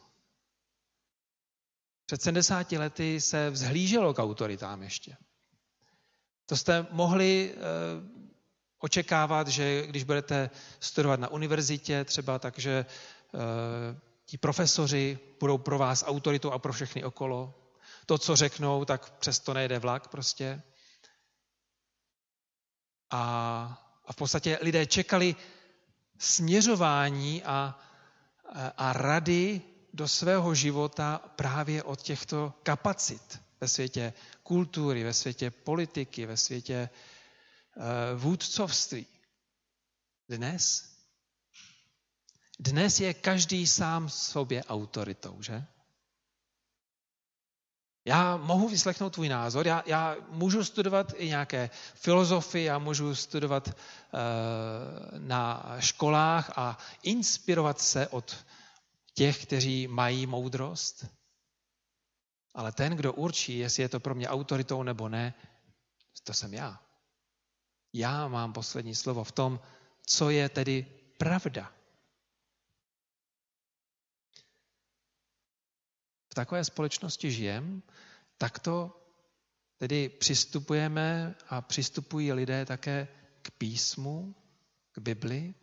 Před 2.06 2.22
70 2.22 2.72
lety 2.72 3.22
se 3.22 3.50
vzhlíželo 3.50 4.14
k 4.14 4.20
autoritám 4.20 4.84
ještě. 4.84 5.18
To 6.46 6.58
jste 6.58 6.88
mohli 6.92 7.54
e, 7.54 7.58
očekávat, 8.80 9.48
že 9.48 9.88
když 9.88 10.04
budete 10.04 10.50
studovat 10.80 11.20
na 11.20 11.28
univerzitě 11.28 12.04
třeba, 12.04 12.40
takže 12.40 12.72
e, 12.72 12.86
ti 14.26 14.38
profesoři 14.38 15.20
budou 15.40 15.58
pro 15.58 15.78
vás 15.78 16.04
autoritou 16.08 16.52
a 16.52 16.60
pro 16.60 16.74
všechny 16.74 17.04
okolo. 17.04 17.54
To, 18.06 18.18
co 18.18 18.36
řeknou, 18.36 18.86
tak 18.86 19.10
přesto 19.10 19.54
nejde 19.54 19.80
vlak 19.80 20.08
prostě. 20.08 20.62
A, 23.12 23.22
a 24.06 24.14
v 24.14 24.16
podstatě 24.16 24.60
lidé 24.62 24.86
čekali 24.86 25.36
směřování 26.20 27.44
a, 27.44 27.80
a, 28.54 28.68
a 28.78 28.94
rady 28.94 29.62
do 29.94 30.08
svého 30.08 30.56
života 30.56 31.18
právě 31.36 31.84
od 31.84 32.02
těchto 32.02 32.54
kapacit 32.64 33.40
ve 33.62 33.68
světě 33.68 34.14
kultury, 34.44 35.04
ve 35.04 35.14
světě 35.14 35.52
politiky, 35.52 36.26
ve 36.26 36.38
světě 36.38 36.90
uh, 37.76 37.84
vůdcovství. 38.22 39.06
Dnes 40.30 40.98
dnes 42.60 43.00
je 43.00 43.14
každý 43.14 43.68
sám 43.68 44.10
sobě 44.10 44.64
autoritou, 44.64 45.42
že? 45.42 45.66
Já 48.08 48.38
mohu 48.38 48.70
vyslechnout 48.70 49.14
tvůj 49.14 49.30
názor, 49.30 49.68
já, 49.68 49.84
já 49.86 50.16
můžu 50.30 50.64
studovat 50.64 51.14
i 51.16 51.28
nějaké 51.28 51.70
filozofy, 51.94 52.64
já 52.64 52.80
můžu 52.80 53.16
studovat 53.16 53.68
uh, 53.68 53.74
na 55.20 55.66
školách 55.80 56.52
a 56.56 56.78
inspirovat 57.04 57.82
se 57.82 58.08
od 58.08 58.46
těch, 59.14 59.46
kteří 59.46 59.88
mají 59.88 60.26
moudrost. 60.26 61.06
Ale 62.54 62.72
ten, 62.72 62.96
kdo 62.96 63.14
určí, 63.14 63.58
jestli 63.58 63.84
je 63.84 63.90
to 63.90 64.00
pro 64.00 64.16
mě 64.16 64.30
autoritou 64.30 64.84
nebo 64.84 65.10
ne, 65.10 65.34
to 66.24 66.34
jsem 66.34 66.54
já. 66.54 66.80
Já 67.94 68.28
mám 68.28 68.54
poslední 68.54 68.96
slovo 68.96 69.24
v 69.24 69.32
tom, 69.32 69.60
co 70.06 70.30
je 70.30 70.50
tedy 70.50 70.86
pravda. 71.18 71.72
Takové 76.38 76.64
společnosti 76.64 77.32
žijem, 77.32 77.84
tak 78.38 78.60
to 78.60 79.02
tedy 79.78 80.10
přistupujeme 80.10 81.36
a 81.50 81.62
přistupují 81.62 82.34
lidé 82.34 82.66
také 82.66 83.08
k 83.42 83.52
písmu, 83.52 84.36
k 84.92 85.00
Bibli. 85.00 85.54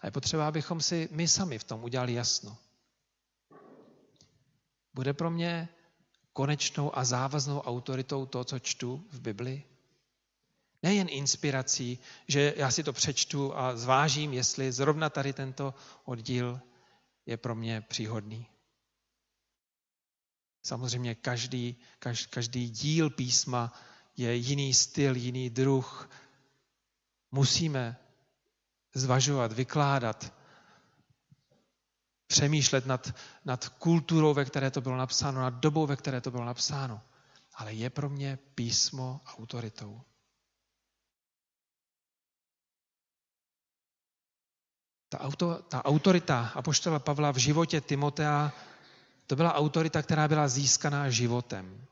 A 0.00 0.06
je 0.06 0.10
potřeba, 0.10 0.48
abychom 0.48 0.80
si 0.80 1.08
my 1.12 1.28
sami 1.28 1.58
v 1.58 1.64
tom 1.64 1.84
udělali 1.84 2.12
jasno. 2.12 2.56
Bude 4.94 5.12
pro 5.12 5.30
mě 5.30 5.68
konečnou 6.32 6.98
a 6.98 7.04
závaznou 7.04 7.60
autoritou 7.60 8.26
to, 8.26 8.44
co 8.44 8.58
čtu 8.58 9.04
v 9.10 9.20
Bibli? 9.20 9.62
Nejen 10.82 11.06
inspirací, 11.10 11.98
že 12.28 12.54
já 12.56 12.70
si 12.70 12.84
to 12.84 12.92
přečtu 12.92 13.56
a 13.56 13.76
zvážím, 13.76 14.32
jestli 14.32 14.72
zrovna 14.72 15.10
tady 15.10 15.32
tento 15.32 15.74
oddíl 16.04 16.60
je 17.26 17.36
pro 17.36 17.54
mě 17.54 17.80
příhodný. 17.80 18.46
Samozřejmě 20.66 21.14
každý, 21.14 21.76
každý 22.30 22.70
díl 22.70 23.10
písma 23.10 23.72
je 24.16 24.34
jiný 24.34 24.74
styl, 24.74 25.16
jiný 25.16 25.50
druh. 25.50 26.10
Musíme 27.30 27.96
zvažovat, 28.94 29.52
vykládat, 29.52 30.34
přemýšlet 32.26 32.86
nad, 32.86 33.14
nad 33.44 33.68
kulturou, 33.68 34.34
ve 34.34 34.44
které 34.44 34.70
to 34.70 34.80
bylo 34.80 34.96
napsáno, 34.96 35.40
nad 35.40 35.54
dobou, 35.54 35.86
ve 35.86 35.96
které 35.96 36.20
to 36.20 36.30
bylo 36.30 36.44
napsáno. 36.44 37.00
Ale 37.54 37.74
je 37.74 37.90
pro 37.90 38.08
mě 38.08 38.38
písmo 38.54 39.20
autoritou. 39.38 40.02
Ta, 45.08 45.20
auto, 45.20 45.62
ta 45.62 45.84
autorita 45.84 46.50
apoštola 46.54 46.98
Pavla 46.98 47.30
v 47.30 47.36
životě 47.36 47.80
Timotea 47.80 48.52
to 49.26 49.36
byla 49.36 49.54
autorita, 49.54 50.02
která 50.02 50.28
byla 50.28 50.48
získaná 50.48 51.10
životem. 51.10 51.86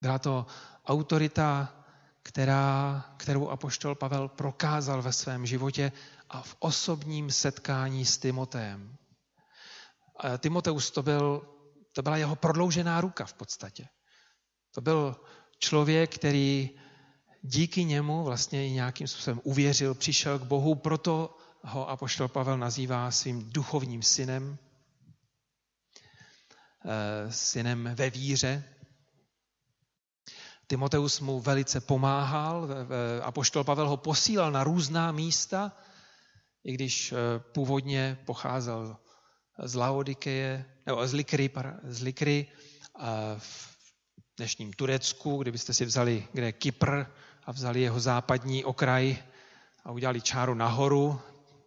Byla 0.00 0.18
to 0.18 0.46
autorita, 0.86 1.74
která, 2.22 3.04
kterou 3.16 3.48
apoštol 3.48 3.94
Pavel 3.94 4.28
prokázal 4.28 5.02
ve 5.02 5.12
svém 5.12 5.46
životě 5.46 5.92
a 6.30 6.42
v 6.42 6.56
osobním 6.58 7.30
setkání 7.30 8.04
s 8.04 8.18
Timoteem. 8.18 8.96
Timoteus 10.38 10.90
to, 10.90 11.02
byl, 11.02 11.42
to 11.92 12.02
byla 12.02 12.16
jeho 12.16 12.36
prodloužená 12.36 13.00
ruka 13.00 13.24
v 13.24 13.34
podstatě. 13.34 13.88
To 14.74 14.80
byl 14.80 15.16
člověk, 15.58 16.14
který 16.14 16.70
díky 17.42 17.84
němu 17.84 18.24
vlastně 18.24 18.66
i 18.66 18.70
nějakým 18.70 19.08
způsobem 19.08 19.40
uvěřil, 19.44 19.94
přišel 19.94 20.38
k 20.38 20.42
Bohu, 20.42 20.74
proto 20.74 21.36
ho 21.62 21.88
apoštol 21.88 22.28
Pavel 22.28 22.58
nazývá 22.58 23.10
svým 23.10 23.50
duchovním 23.50 24.02
synem. 24.02 24.58
Eh, 26.84 27.32
synem 27.32 27.90
ve 27.94 28.10
víře. 28.10 28.64
Timoteus 30.66 31.20
mu 31.20 31.40
velice 31.40 31.80
pomáhal, 31.80 32.68
a 33.22 33.32
poštol 33.32 33.64
Pavel 33.64 33.88
ho 33.88 33.96
posílal 33.96 34.52
na 34.52 34.64
různá 34.64 35.12
místa, 35.12 35.72
i 36.64 36.72
když 36.72 37.12
eh, 37.12 37.16
původně 37.38 38.18
pocházel 38.26 38.96
z 39.62 39.74
Laodikeje, 39.74 40.64
nebo 40.86 41.06
z 41.06 41.12
Likry, 41.12 41.50
z 41.82 42.02
Likry 42.02 42.46
v 43.38 43.78
dnešním 44.36 44.72
Turecku, 44.72 45.36
kdybyste 45.36 45.74
si 45.74 45.84
vzali, 45.84 46.26
kde 46.32 46.46
je 46.46 46.52
Kypr 46.52 47.04
a 47.44 47.52
vzali 47.52 47.80
jeho 47.80 48.00
západní 48.00 48.64
okraj 48.64 49.18
a 49.84 49.90
udělali 49.90 50.20
čáru 50.20 50.54
nahoru, 50.54 51.20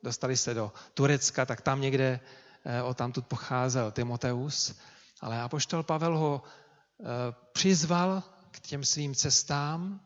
dostali 0.04 0.38
se 0.38 0.54
do 0.54 0.72
Turecka, 0.94 1.46
tak 1.46 1.62
tam 1.62 1.82
někde 1.82 2.20
eh, 2.66 2.82
o 2.82 2.94
tamtud 2.94 3.28
pocházel 3.28 3.92
Timoteus. 3.92 4.80
Ale 5.22 5.42
apoštol 5.42 5.84
Pavel 5.84 6.18
ho 6.18 6.42
eh, 6.44 7.06
přizval 7.54 8.24
k 8.52 8.60
těm 8.60 8.84
svým 8.86 9.16
cestám, 9.16 10.02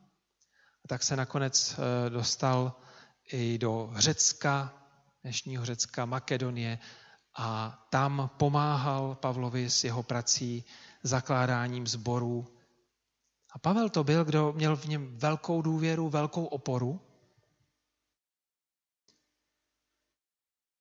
a 0.85 0.87
tak 0.87 1.03
se 1.03 1.15
nakonec 1.15 1.75
eh, 1.79 2.09
dostal 2.09 2.73
i 3.31 3.57
do 3.57 3.91
Řecka, 3.95 4.73
dnešního 5.23 5.65
Řecka, 5.65 6.05
Makedonie 6.05 6.79
a 7.37 7.79
tam 7.89 8.29
pomáhal 8.37 9.15
Pavlovi 9.15 9.69
s 9.69 9.83
jeho 9.83 10.03
prací, 10.03 10.63
zakládáním 11.03 11.87
zborů. 11.87 12.47
A 13.51 13.59
Pavel 13.59 13.89
to 13.89 14.03
byl, 14.03 14.25
kdo 14.25 14.53
měl 14.53 14.75
v 14.75 14.85
něm 14.85 15.17
velkou 15.17 15.61
důvěru, 15.61 16.09
velkou 16.09 16.45
oporu. 16.45 17.01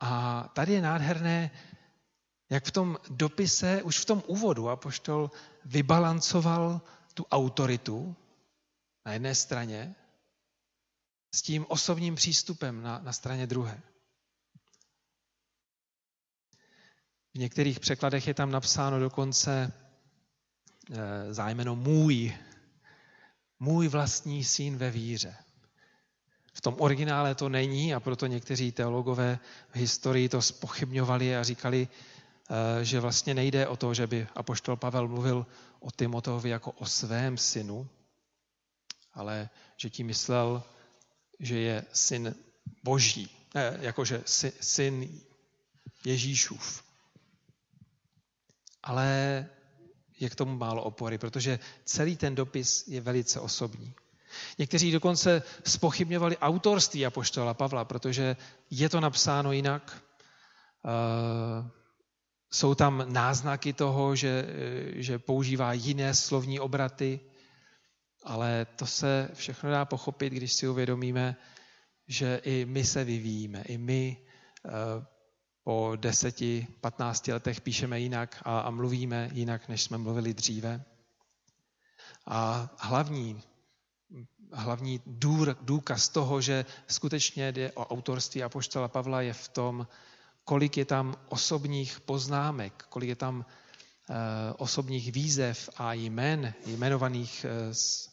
A 0.01 0.42
tady 0.53 0.73
je 0.73 0.83
nádherné, 0.83 1.51
jak 2.50 2.64
v 2.64 2.70
tom 2.70 2.98
dopise, 3.11 3.83
už 3.83 3.98
v 3.98 4.04
tom 4.04 4.22
úvodu 4.26 4.68
apoštol 4.68 5.30
vybalancoval 5.64 6.80
tu 7.14 7.26
autoritu 7.30 8.16
na 9.07 9.12
jedné 9.12 9.35
straně 9.35 9.94
s 11.35 11.42
tím 11.42 11.66
osobním 11.68 12.14
přístupem 12.14 12.83
na, 12.83 12.98
na 12.98 13.12
straně 13.12 13.46
druhé. 13.46 13.80
V 17.35 17.38
některých 17.38 17.80
překladech 17.80 18.26
je 18.26 18.35
tam 18.35 18.50
napsáno 18.50 19.00
dokonce 19.00 19.72
e, 20.92 21.35
zájmeno 21.35 21.76
můj, 21.76 22.37
můj 23.59 23.88
vlastní 23.88 24.44
syn 24.44 24.76
ve 24.76 24.90
víře. 24.90 25.37
V 26.52 26.61
tom 26.61 26.76
originále 26.78 27.35
to 27.35 27.48
není 27.48 27.94
a 27.94 28.00
proto 28.00 28.26
někteří 28.26 28.72
teologové 28.72 29.38
v 29.68 29.76
historii 29.76 30.28
to 30.28 30.42
spochybňovali 30.42 31.37
a 31.37 31.42
říkali, 31.42 31.88
že 32.83 33.00
vlastně 33.00 33.35
nejde 33.35 33.66
o 33.66 33.76
to, 33.76 33.94
že 33.94 34.07
by 34.07 34.28
apoštol 34.35 34.76
Pavel 34.76 35.09
mluvil 35.09 35.46
o 35.80 35.90
Timoteovi 35.90 36.50
jako 36.50 36.70
o 36.70 36.87
svém 36.87 37.38
synu, 37.38 37.88
ale 39.14 39.50
že 39.76 39.90
tím 39.90 40.07
myslel, 40.07 40.62
že 41.40 41.59
je 41.59 41.85
syn 41.92 42.35
boží, 42.83 43.30
ne, 43.54 43.78
jakože 43.80 44.22
syn 44.61 45.20
Ježíšův. 46.04 46.85
Ale 48.83 49.46
je 50.20 50.30
k 50.30 50.35
tomu 50.35 50.57
málo 50.57 50.83
opory, 50.83 51.18
protože 51.18 51.59
celý 51.85 52.16
ten 52.16 52.35
dopis 52.35 52.85
je 52.87 53.00
velice 53.00 53.40
osobní. 53.40 53.94
Někteří 54.59 54.92
dokonce 54.92 55.42
spochybňovali 55.66 56.38
autorství 56.38 57.07
apoštola 57.07 57.54
Pavla, 57.54 57.85
protože 57.85 58.37
je 58.70 58.88
to 58.88 59.00
napsáno 59.00 59.52
jinak. 59.52 60.02
Eh, 60.85 61.70
jsou 62.54 62.74
tam 62.74 63.04
náznaky 63.12 63.72
toho, 63.72 64.16
že, 64.16 64.46
že 64.94 65.18
používá 65.18 65.72
jiné 65.72 66.14
slovní 66.14 66.60
obraty, 66.60 67.20
ale 68.24 68.66
to 68.76 68.86
se 68.86 69.30
všechno 69.34 69.70
dá 69.70 69.84
pochopit, 69.84 70.32
když 70.32 70.52
si 70.52 70.68
uvědomíme, 70.68 71.36
že 72.08 72.40
i 72.44 72.64
my 72.64 72.84
se 72.84 73.04
vyvíjíme, 73.04 73.62
i 73.62 73.78
my 73.78 74.16
eh, 74.66 74.70
po 75.64 75.92
deseti, 75.96 76.66
patnácti 76.80 77.32
letech 77.32 77.60
píšeme 77.60 78.00
jinak 78.00 78.42
a, 78.44 78.60
a 78.60 78.70
mluvíme 78.70 79.30
jinak, 79.32 79.68
než 79.68 79.82
jsme 79.82 79.98
mluvili 79.98 80.34
dříve. 80.34 80.84
A 82.26 82.70
hlavní, 82.78 83.42
hlavní 84.52 85.00
důr, 85.06 85.56
důkaz 85.60 86.08
toho, 86.08 86.40
že 86.40 86.64
skutečně 86.86 87.52
jde 87.52 87.72
o 87.72 87.86
autorství 87.86 88.42
Apoštola 88.42 88.88
Pavla, 88.88 89.22
je 89.22 89.32
v 89.32 89.48
tom, 89.48 89.86
kolik 90.44 90.76
je 90.76 90.85
tam 90.85 91.14
osobních 91.28 92.00
poznámek, 92.00 92.85
kolik 92.88 93.09
je 93.09 93.16
tam 93.16 93.37
uh, 93.38 94.16
osobních 94.57 95.12
výzev 95.12 95.70
a 95.76 95.92
jmen, 95.92 96.54
jmenovaných 96.66 97.46
uh, 97.48 97.72
z, 97.72 98.11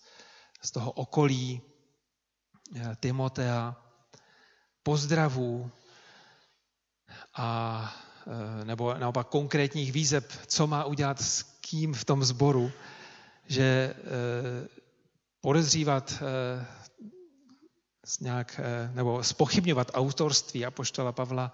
z 0.62 0.72
toho 0.72 0.92
okolí 0.92 1.62
uh, 1.62 2.96
Timotea, 2.96 3.76
pozdravů, 4.84 5.72
a, 7.38 7.94
nebo 8.64 8.94
naopak 8.94 9.28
konkrétních 9.28 9.92
výzeb, 9.92 10.32
co 10.48 10.68
má 10.68 10.86
udělat 10.86 11.22
s 11.22 11.44
kým 11.44 11.94
v 11.94 12.06
tom 12.06 12.24
sboru, 12.24 12.72
že 13.48 13.96
podezřívat 15.42 16.24
nějak, 18.22 18.60
nebo 18.94 19.24
spochybňovat 19.24 19.92
autorství 19.94 20.66
Apoštola 20.66 21.12
Pavla, 21.12 21.52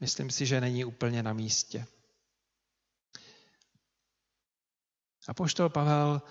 myslím 0.00 0.30
si, 0.30 0.46
že 0.46 0.60
není 0.60 0.84
úplně 0.84 1.22
na 1.22 1.32
místě. 1.32 1.86
Apoštol 5.28 5.68
Pavel 5.68 6.22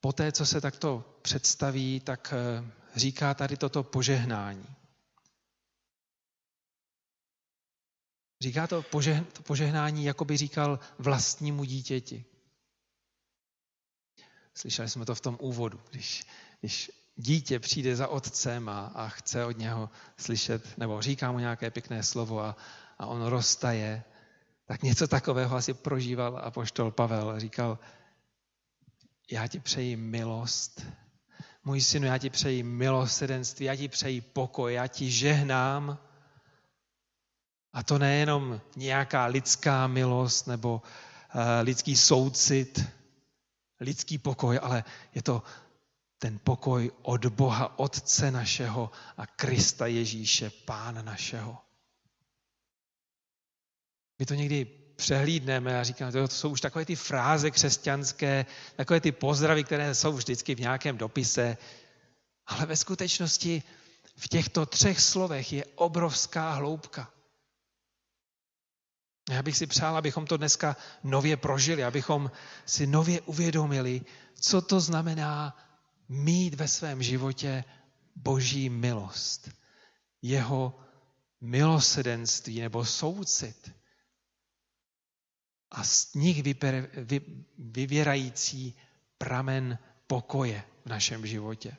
po 0.00 0.12
té, 0.12 0.32
co 0.32 0.46
se 0.46 0.60
takto 0.60 1.18
představí, 1.22 2.00
tak 2.00 2.34
říká 2.94 3.34
tady 3.34 3.56
toto 3.56 3.82
požehnání. 3.82 4.66
Říká 8.40 8.66
to, 8.66 8.84
to 9.32 9.42
požehnání, 9.42 10.04
jako 10.04 10.24
by 10.24 10.36
říkal 10.36 10.78
vlastnímu 10.98 11.64
dítěti. 11.64 12.24
Slyšeli 14.54 14.88
jsme 14.88 15.04
to 15.06 15.14
v 15.14 15.20
tom 15.20 15.38
úvodu, 15.40 15.80
když, 15.90 16.26
když 16.60 16.90
dítě 17.16 17.58
přijde 17.58 17.96
za 17.96 18.08
otcem 18.08 18.68
a, 18.68 18.86
a 18.86 19.08
chce 19.08 19.44
od 19.44 19.58
něho 19.58 19.90
slyšet, 20.16 20.78
nebo 20.78 21.02
říká 21.02 21.32
mu 21.32 21.38
nějaké 21.38 21.70
pěkné 21.70 22.02
slovo 22.02 22.40
a, 22.40 22.56
a 22.98 23.06
on 23.06 23.26
roztaje, 23.26 24.04
tak 24.64 24.82
něco 24.82 25.08
takového 25.08 25.56
asi 25.56 25.74
prožíval 25.74 26.40
a 26.42 26.50
poštol 26.50 26.90
Pavel. 26.90 27.40
Říkal, 27.40 27.78
já 29.30 29.46
ti 29.46 29.60
přeji 29.60 29.96
milost, 29.96 30.86
můj 31.64 31.80
synu, 31.80 32.06
já 32.06 32.18
ti 32.18 32.30
přeji 32.30 32.62
milosedenství, 32.62 33.66
já 33.66 33.76
ti 33.76 33.88
přeji 33.88 34.20
pokoj, 34.20 34.74
já 34.74 34.86
ti 34.86 35.10
žehnám, 35.10 35.98
a 37.72 37.82
to 37.82 37.98
nejenom 37.98 38.60
nějaká 38.76 39.26
lidská 39.26 39.86
milost 39.86 40.46
nebo 40.46 40.74
uh, 40.74 41.40
lidský 41.62 41.96
soucit, 41.96 42.84
lidský 43.80 44.18
pokoj, 44.18 44.58
ale 44.62 44.84
je 45.14 45.22
to 45.22 45.42
ten 46.18 46.40
pokoj 46.44 46.90
od 47.02 47.26
Boha, 47.26 47.78
Otce 47.78 48.30
našeho 48.30 48.90
a 49.16 49.26
Krista 49.26 49.86
Ježíše, 49.86 50.50
Pána 50.50 51.02
našeho. 51.02 51.65
My 54.18 54.26
to 54.26 54.34
někdy 54.34 54.64
přehlídneme 54.96 55.80
a 55.80 55.84
říkáme, 55.84 56.12
to 56.12 56.28
jsou 56.28 56.50
už 56.50 56.60
takové 56.60 56.84
ty 56.84 56.96
fráze 56.96 57.50
křesťanské, 57.50 58.46
takové 58.76 59.00
ty 59.00 59.12
pozdravy, 59.12 59.64
které 59.64 59.94
jsou 59.94 60.12
vždycky 60.12 60.54
v 60.54 60.60
nějakém 60.60 60.98
dopise, 60.98 61.56
ale 62.46 62.66
ve 62.66 62.76
skutečnosti 62.76 63.62
v 64.16 64.28
těchto 64.28 64.66
třech 64.66 65.00
slovech 65.00 65.52
je 65.52 65.64
obrovská 65.64 66.52
hloubka. 66.52 67.10
Já 69.30 69.42
bych 69.42 69.56
si 69.56 69.66
přál, 69.66 69.96
abychom 69.96 70.26
to 70.26 70.36
dneska 70.36 70.76
nově 71.04 71.36
prožili, 71.36 71.84
abychom 71.84 72.30
si 72.66 72.86
nově 72.86 73.20
uvědomili, 73.20 74.00
co 74.34 74.62
to 74.62 74.80
znamená 74.80 75.56
mít 76.08 76.54
ve 76.54 76.68
svém 76.68 77.02
životě 77.02 77.64
boží 78.16 78.70
milost. 78.70 79.50
Jeho 80.22 80.78
milosedenství 81.40 82.60
nebo 82.60 82.84
soucit. 82.84 83.72
A 85.70 85.84
z 85.84 86.14
nich 86.14 86.42
vy, 86.42 86.54
vyvěrající 87.58 88.74
pramen 89.18 89.78
pokoje 90.06 90.64
v 90.84 90.88
našem 90.88 91.26
životě. 91.26 91.76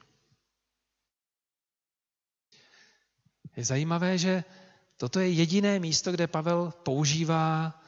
Je 3.56 3.66
zajímavé, 3.66 4.18
že 4.18 4.44
Toto 4.98 5.20
je 5.20 5.30
jediné 5.30 5.80
místo, 5.80 6.12
kde 6.12 6.28
Pavel 6.28 6.72
používá 6.84 7.82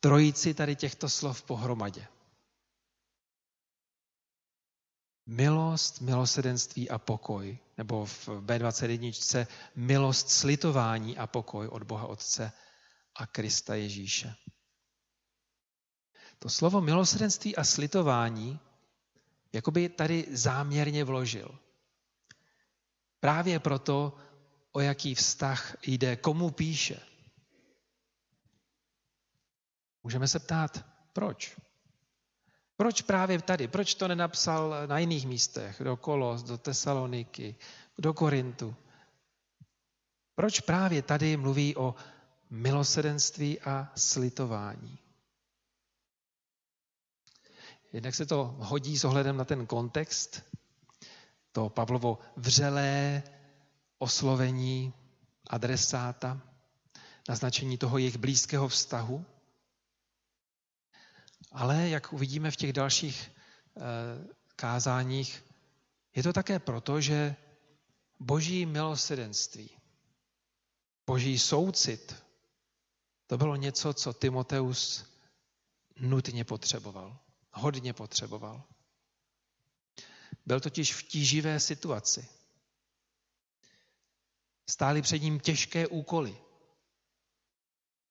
trojici 0.00 0.54
tady 0.54 0.76
těchto 0.76 1.08
slov 1.08 1.42
pohromadě. 1.42 2.06
Milost, 5.26 6.00
milosedenství 6.00 6.90
a 6.90 6.98
pokoj, 6.98 7.58
nebo 7.78 8.06
v 8.06 8.28
B21 8.28 9.46
milost, 9.76 10.30
slitování 10.30 11.18
a 11.18 11.26
pokoj 11.26 11.68
od 11.68 11.82
Boha 11.82 12.06
Otce 12.06 12.52
a 13.16 13.26
Krista 13.26 13.74
Ježíše. 13.74 14.34
To 16.38 16.48
slovo 16.48 16.80
milosedenství 16.80 17.56
a 17.56 17.64
slitování 17.64 18.60
jakoby 19.52 19.88
tady 19.88 20.26
záměrně 20.32 21.04
vložil. 21.04 21.58
Právě 23.20 23.60
proto, 23.60 24.16
o 24.72 24.80
jaký 24.80 25.14
vztah 25.14 25.76
jde, 25.82 26.16
komu 26.16 26.50
píše. 26.50 27.00
Můžeme 30.02 30.28
se 30.28 30.38
ptát, 30.38 30.84
proč? 31.12 31.56
Proč 32.76 33.02
právě 33.02 33.42
tady? 33.42 33.68
Proč 33.68 33.94
to 33.94 34.08
nenapsal 34.08 34.86
na 34.86 34.98
jiných 34.98 35.26
místech? 35.26 35.82
Do 35.84 35.96
Kolos, 35.96 36.42
do 36.42 36.58
Tesaloniky, 36.58 37.56
do 37.98 38.14
Korintu? 38.14 38.76
Proč 40.34 40.60
právě 40.60 41.02
tady 41.02 41.36
mluví 41.36 41.76
o 41.76 41.94
milosedenství 42.50 43.60
a 43.60 43.92
slitování? 43.96 44.98
Jednak 47.92 48.14
se 48.14 48.26
to 48.26 48.54
hodí 48.58 48.98
s 48.98 49.04
ohledem 49.04 49.36
na 49.36 49.44
ten 49.44 49.66
kontext, 49.66 50.42
to 51.52 51.68
Pavlovo 51.68 52.18
vřelé 52.36 53.22
oslovení 53.98 54.92
adresáta, 55.46 56.40
naznačení 57.28 57.78
toho 57.78 57.98
jejich 57.98 58.16
blízkého 58.16 58.68
vztahu. 58.68 59.24
Ale 61.52 61.88
jak 61.88 62.12
uvidíme 62.12 62.50
v 62.50 62.56
těch 62.56 62.72
dalších 62.72 63.30
eh, 63.76 63.80
kázáních, 64.56 65.44
je 66.14 66.22
to 66.22 66.32
také 66.32 66.58
proto, 66.58 67.00
že 67.00 67.36
boží 68.20 68.66
milosedenství, 68.66 69.70
boží 71.06 71.38
soucit, 71.38 72.24
to 73.26 73.38
bylo 73.38 73.56
něco, 73.56 73.94
co 73.94 74.12
Timoteus 74.12 75.04
nutně 76.00 76.44
potřeboval, 76.44 77.18
hodně 77.52 77.92
potřeboval. 77.92 78.64
Byl 80.46 80.60
totiž 80.60 80.94
v 80.94 81.02
tíživé 81.02 81.60
situaci. 81.60 82.28
Stály 84.70 85.02
před 85.02 85.18
ním 85.18 85.40
těžké 85.40 85.86
úkoly, 85.86 86.38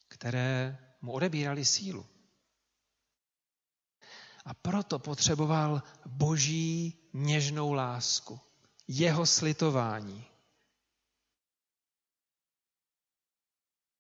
které 0.07 0.77
mu 1.01 1.11
odebíraly 1.11 1.65
sílu. 1.65 2.05
A 4.45 4.53
proto 4.53 4.99
potřeboval 4.99 5.83
boží 6.05 6.99
něžnou 7.13 7.73
lásku, 7.73 8.39
jeho 8.87 9.25
slitování. 9.25 10.25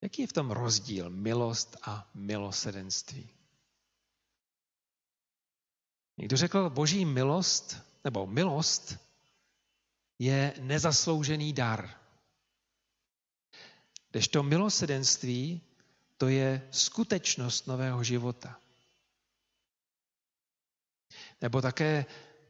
Jaký 0.01 0.21
je 0.21 0.27
v 0.27 0.33
tom 0.33 0.51
rozdíl 0.51 1.09
milost 1.09 1.77
a 1.81 2.09
milosedenství? 2.13 3.36
Někdo 6.17 6.37
řekl, 6.37 6.69
boží 6.69 7.05
milost, 7.05 7.77
nebo 8.03 8.27
milost 8.27 8.97
je 10.19 10.53
nezasloužený 10.59 11.53
dar. 11.53 11.99
Kdežto 14.11 14.43
milosedenství 14.43 15.61
to 16.17 16.27
je 16.27 16.67
skutečnost 16.71 17.67
nového 17.67 18.03
života. 18.03 18.59
Nebo 21.41 21.61
také 21.61 22.05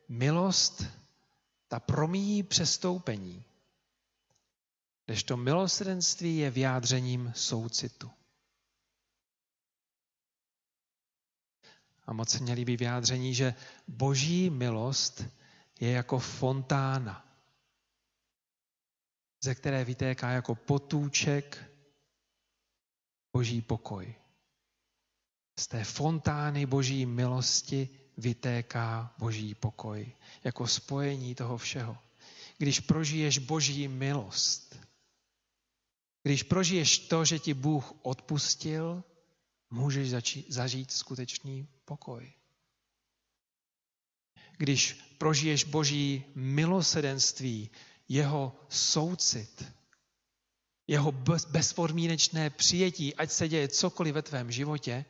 milost, 0.09 0.83
ta 1.67 1.79
promíjí 1.79 2.43
přestoupení. 2.43 3.43
Kdežto 5.05 5.37
milosrdenství 5.37 6.37
je 6.37 6.51
vyjádřením 6.51 7.33
soucitu. 7.35 8.11
A 12.07 12.13
moc 12.13 12.29
se 12.29 12.39
mě 12.39 12.53
líbí 12.53 12.77
vyjádření, 12.77 13.35
že 13.35 13.55
boží 13.87 14.49
milost 14.49 15.25
je 15.79 15.91
jako 15.91 16.19
fontána, 16.19 17.25
ze 19.43 19.55
které 19.55 19.85
vytéká 19.85 20.29
jako 20.29 20.55
potůček 20.55 21.71
boží 23.33 23.61
pokoj. 23.61 24.15
Z 25.59 25.67
té 25.67 25.83
fontány 25.83 26.65
boží 26.65 27.05
milosti 27.05 27.89
vytéká 28.17 29.15
boží 29.17 29.55
pokoj, 29.55 30.15
jako 30.43 30.67
spojení 30.67 31.35
toho 31.35 31.57
všeho. 31.57 31.97
Když 32.57 32.79
prožiješ 32.79 33.37
boží 33.37 33.87
milost, 33.87 34.79
když 36.23 36.43
prožiješ 36.43 36.99
to, 36.99 37.25
že 37.25 37.39
ti 37.39 37.53
Bůh 37.53 37.93
odpustil, 38.01 39.03
můžeš 39.69 40.09
zažít 40.49 40.91
skutečný 40.91 41.67
pokoj. 41.87 42.33
Když 44.57 44.93
prožiješ 45.17 45.63
boží 45.63 46.23
milosedenství, 46.35 47.69
jeho 48.07 48.59
soucit, 48.69 49.73
jeho 50.87 51.11
bezpodmínečné 51.51 52.49
přijetí, 52.49 53.15
ať 53.15 53.31
se 53.31 53.47
děje 53.47 53.67
cokoliv 53.67 54.15
ve 54.15 54.21
tvém 54.21 54.51
životě, 54.51 55.05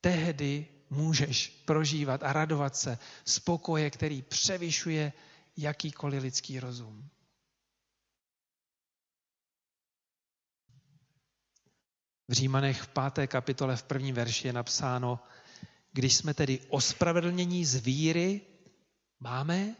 tehdy 0.00 0.66
můžeš 0.90 1.62
prožívat 1.64 2.22
a 2.22 2.32
radovat 2.32 2.76
se 2.76 2.98
z 3.24 3.38
pokoje, 3.38 3.90
který 3.90 4.22
převyšuje 4.22 5.12
jakýkoliv 5.56 6.22
lidský 6.22 6.60
rozum. 6.60 7.08
V 12.28 12.32
Římanech 12.32 12.82
v 12.82 12.88
páté 12.88 13.26
kapitole 13.26 13.76
v 13.76 13.82
prvním 13.82 14.14
verši 14.14 14.48
je 14.48 14.52
napsáno, 14.52 15.20
když 15.96 16.16
jsme 16.16 16.34
tedy 16.34 16.60
ospravedlnění 16.68 17.64
z 17.64 17.74
víry, 17.74 18.40
máme 19.20 19.76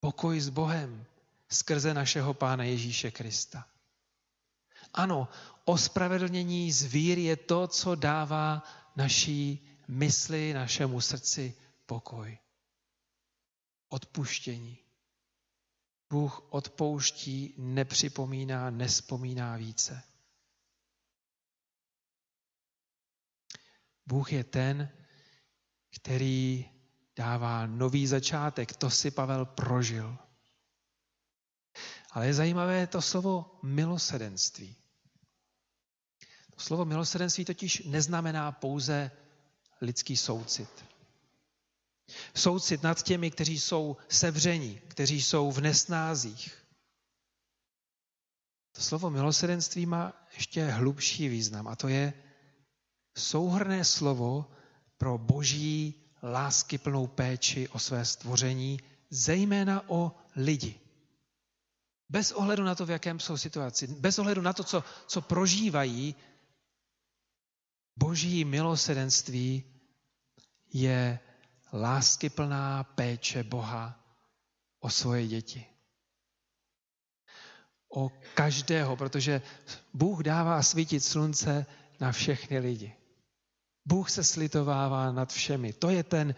pokoj 0.00 0.40
s 0.40 0.48
Bohem 0.48 1.04
skrze 1.48 1.94
našeho 1.94 2.34
Pána 2.34 2.64
Ježíše 2.64 3.10
Krista. 3.10 3.66
Ano, 4.92 5.28
ospravedlnění 5.64 6.72
z 6.72 6.82
víry 6.82 7.22
je 7.22 7.36
to, 7.36 7.68
co 7.68 7.94
dává 7.94 8.62
naší 8.96 9.68
mysli, 9.88 10.52
našemu 10.52 11.00
srdci 11.00 11.54
pokoj. 11.86 12.38
Odpuštění. 13.88 14.78
Bůh 16.10 16.46
odpouští, 16.50 17.54
nepřipomíná, 17.58 18.70
nespomíná 18.70 19.56
více. 19.56 20.02
Bůh 24.06 24.32
je 24.32 24.44
ten, 24.44 24.88
který 25.90 26.70
dává 27.16 27.66
nový 27.66 28.06
začátek. 28.06 28.76
To 28.76 28.90
si 28.90 29.10
Pavel 29.10 29.44
prožil. 29.44 30.18
Ale 32.10 32.26
je 32.26 32.34
zajímavé 32.34 32.86
to 32.86 33.02
slovo 33.02 33.58
milosedenství. 33.62 34.76
To 36.54 36.60
slovo 36.60 36.84
milosedenství 36.84 37.44
totiž 37.44 37.82
neznamená 37.84 38.52
pouze 38.52 39.10
lidský 39.80 40.16
soucit. 40.16 40.84
Soucit 42.34 42.82
nad 42.82 43.02
těmi, 43.02 43.30
kteří 43.30 43.60
jsou 43.60 43.96
sevření, 44.08 44.80
kteří 44.88 45.22
jsou 45.22 45.50
v 45.52 45.60
nesnázích. 45.60 46.66
To 48.72 48.82
slovo 48.82 49.10
milosedenství 49.10 49.86
má 49.86 50.26
ještě 50.34 50.66
hlubší 50.66 51.28
význam 51.28 51.68
a 51.68 51.76
to 51.76 51.88
je 51.88 52.12
souhrné 53.16 53.84
slovo 53.84 54.50
pro 54.98 55.18
boží 55.18 55.94
láskyplnou 56.22 57.06
péči 57.06 57.68
o 57.68 57.78
své 57.78 58.04
stvoření, 58.04 58.80
zejména 59.10 59.90
o 59.90 60.12
lidi. 60.36 60.80
Bez 62.08 62.32
ohledu 62.32 62.64
na 62.64 62.74
to, 62.74 62.86
v 62.86 62.90
jakém 62.90 63.20
jsou 63.20 63.36
situaci, 63.36 63.86
bez 63.86 64.18
ohledu 64.18 64.42
na 64.42 64.52
to, 64.52 64.64
co, 64.64 64.84
co 65.06 65.20
prožívají, 65.20 66.14
boží 67.96 68.44
milosedenství 68.44 69.64
je 70.72 71.18
láskyplná 71.72 72.84
péče 72.84 73.42
Boha 73.42 74.00
o 74.80 74.90
svoje 74.90 75.26
děti. 75.26 75.66
O 77.96 78.08
každého, 78.34 78.96
protože 78.96 79.42
Bůh 79.94 80.22
dává 80.22 80.62
svítit 80.62 81.00
slunce 81.00 81.66
na 82.00 82.12
všechny 82.12 82.58
lidi. 82.58 82.94
Bůh 83.86 84.10
se 84.10 84.24
slitovává 84.24 85.12
nad 85.12 85.32
všemi. 85.32 85.72
To 85.72 85.90
je 85.90 86.02
ten 86.02 86.34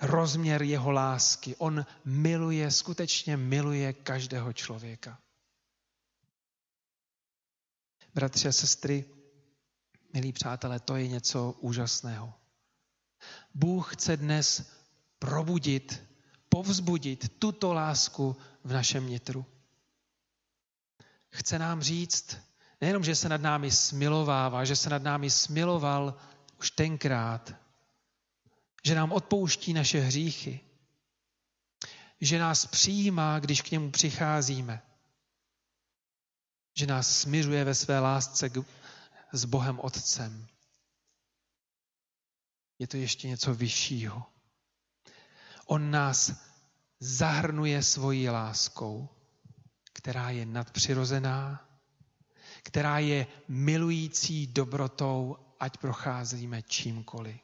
rozměr 0.00 0.62
jeho 0.62 0.90
lásky. 0.90 1.56
On 1.56 1.86
miluje, 2.04 2.70
skutečně 2.70 3.36
miluje 3.36 3.92
každého 3.92 4.52
člověka. 4.52 5.18
Bratři 8.14 8.48
a 8.48 8.52
sestry, 8.52 9.04
milí 10.14 10.32
přátelé, 10.32 10.80
to 10.80 10.96
je 10.96 11.08
něco 11.08 11.52
úžasného. 11.60 12.34
Bůh 13.54 13.94
chce 13.94 14.16
dnes 14.16 14.72
probudit, 15.18 16.02
povzbudit 16.48 17.38
tuto 17.38 17.72
lásku 17.72 18.36
v 18.64 18.72
našem 18.72 19.06
nitru. 19.06 19.46
Chce 21.30 21.58
nám 21.58 21.82
říct, 21.82 22.36
nejenom, 22.80 23.04
že 23.04 23.14
se 23.14 23.28
nad 23.28 23.40
námi 23.40 23.70
smilovává, 23.70 24.64
že 24.64 24.76
se 24.76 24.90
nad 24.90 25.02
námi 25.02 25.30
smiloval 25.30 26.16
už 26.60 26.70
tenkrát, 26.70 27.54
že 28.84 28.94
nám 28.94 29.12
odpouští 29.12 29.72
naše 29.72 30.00
hříchy, 30.00 30.60
že 32.20 32.38
nás 32.38 32.66
přijímá, 32.66 33.38
když 33.38 33.62
k 33.62 33.70
němu 33.70 33.90
přicházíme, 33.90 34.82
že 36.74 36.86
nás 36.86 37.20
smiřuje 37.20 37.64
ve 37.64 37.74
své 37.74 37.98
lásce 37.98 38.50
s 39.32 39.44
Bohem 39.44 39.80
Otcem. 39.80 40.46
Je 42.78 42.86
to 42.86 42.96
ještě 42.96 43.28
něco 43.28 43.54
vyššího. 43.54 44.22
On 45.66 45.90
nás 45.90 46.32
zahrnuje 47.00 47.82
svojí 47.82 48.28
láskou, 48.28 49.08
která 49.92 50.30
je 50.30 50.46
nadpřirozená, 50.46 51.68
která 52.62 52.98
je 52.98 53.26
milující 53.48 54.46
dobrotou 54.46 55.36
ať 55.60 55.76
procházíme 55.76 56.62
čímkoliv. 56.62 57.40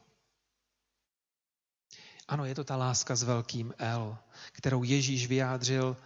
Ano, 2.27 2.45
je 2.45 2.55
to 2.55 2.63
ta 2.63 2.75
láska 2.75 3.15
s 3.15 3.23
velkým 3.23 3.73
L, 3.77 4.17
kterou 4.51 4.83
Ježíš 4.83 5.27
vyjádřil, 5.27 5.97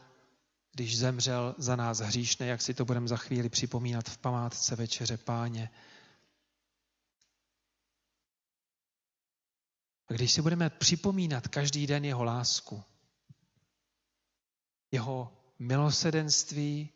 když 0.72 0.98
zemřel 0.98 1.56
za 1.58 1.76
nás 1.76 2.00
hříšné, 2.00 2.46
jak 2.46 2.62
si 2.62 2.74
to 2.74 2.86
budeme 2.86 3.08
za 3.08 3.18
chvíli 3.18 3.50
připomínat 3.50 4.10
v 4.10 4.18
památce 4.18 4.76
večeře 4.76 5.18
páně. 5.18 5.70
A 10.08 10.14
když 10.14 10.32
si 10.32 10.42
budeme 10.42 10.70
připomínat 10.70 11.48
každý 11.48 11.88
den 11.88 12.06
jeho 12.06 12.24
lásku, 12.24 12.84
jeho 14.92 15.38
milosedenství 15.60 16.90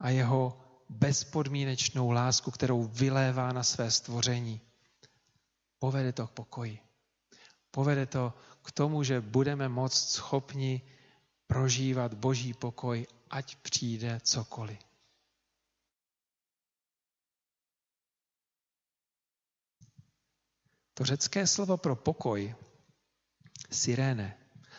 a 0.00 0.10
jeho 0.10 0.69
bezpodmínečnou 0.90 2.10
lásku, 2.10 2.50
kterou 2.50 2.84
vylévá 2.84 3.52
na 3.52 3.62
své 3.62 3.90
stvoření. 3.90 4.60
Povede 5.78 6.12
to 6.12 6.26
k 6.26 6.30
pokoji. 6.30 6.78
Povede 7.70 8.06
to 8.06 8.32
k 8.62 8.72
tomu, 8.72 9.02
že 9.02 9.20
budeme 9.20 9.68
moct 9.68 10.10
schopni 10.10 10.82
prožívat 11.46 12.14
boží 12.14 12.54
pokoj, 12.54 13.06
ať 13.30 13.56
přijde 13.56 14.20
cokoliv. 14.22 14.78
To 20.94 21.04
řecké 21.04 21.46
slovo 21.46 21.76
pro 21.76 21.96
pokoj, 21.96 22.54
sirene, 23.70 24.38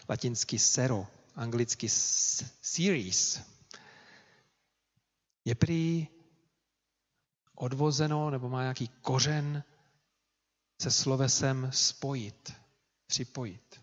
latinsky 0.09 0.59
sero, 0.59 1.07
anglicky 1.35 1.89
series, 1.89 3.39
je 5.45 5.55
prý 5.55 6.07
odvozeno 7.55 8.29
nebo 8.29 8.49
má 8.49 8.61
nějaký 8.61 8.87
kořen 8.87 9.63
se 10.81 10.91
slovesem 10.91 11.71
spojit, 11.71 12.53
připojit. 13.07 13.81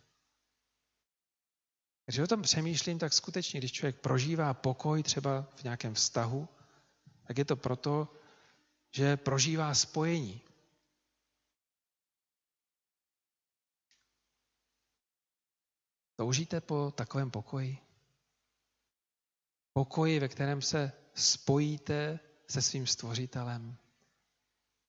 Když 2.07 2.19
o 2.19 2.27
tom 2.27 2.43
přemýšlím, 2.43 2.99
tak 2.99 3.13
skutečně, 3.13 3.61
když 3.61 3.73
člověk 3.73 4.01
prožívá 4.01 4.55
pokoj 4.55 5.03
třeba 5.03 5.43
v 5.43 5.63
nějakém 5.65 5.95
vztahu, 5.95 6.49
tak 7.27 7.39
je 7.39 7.45
to 7.45 7.57
proto, 7.57 8.09
že 8.91 9.17
prožívá 9.17 9.75
spojení. 9.75 10.41
Toužíte 16.17 16.61
po 16.61 16.93
takovém 16.97 17.31
pokoji? 17.31 17.79
Pokoji, 19.73 20.21
ve 20.21 20.29
kterém 20.29 20.63
se 20.63 20.93
spojíte 21.19 22.21
se 22.51 22.63
svým 22.63 22.87
stvořitelem, 22.87 23.77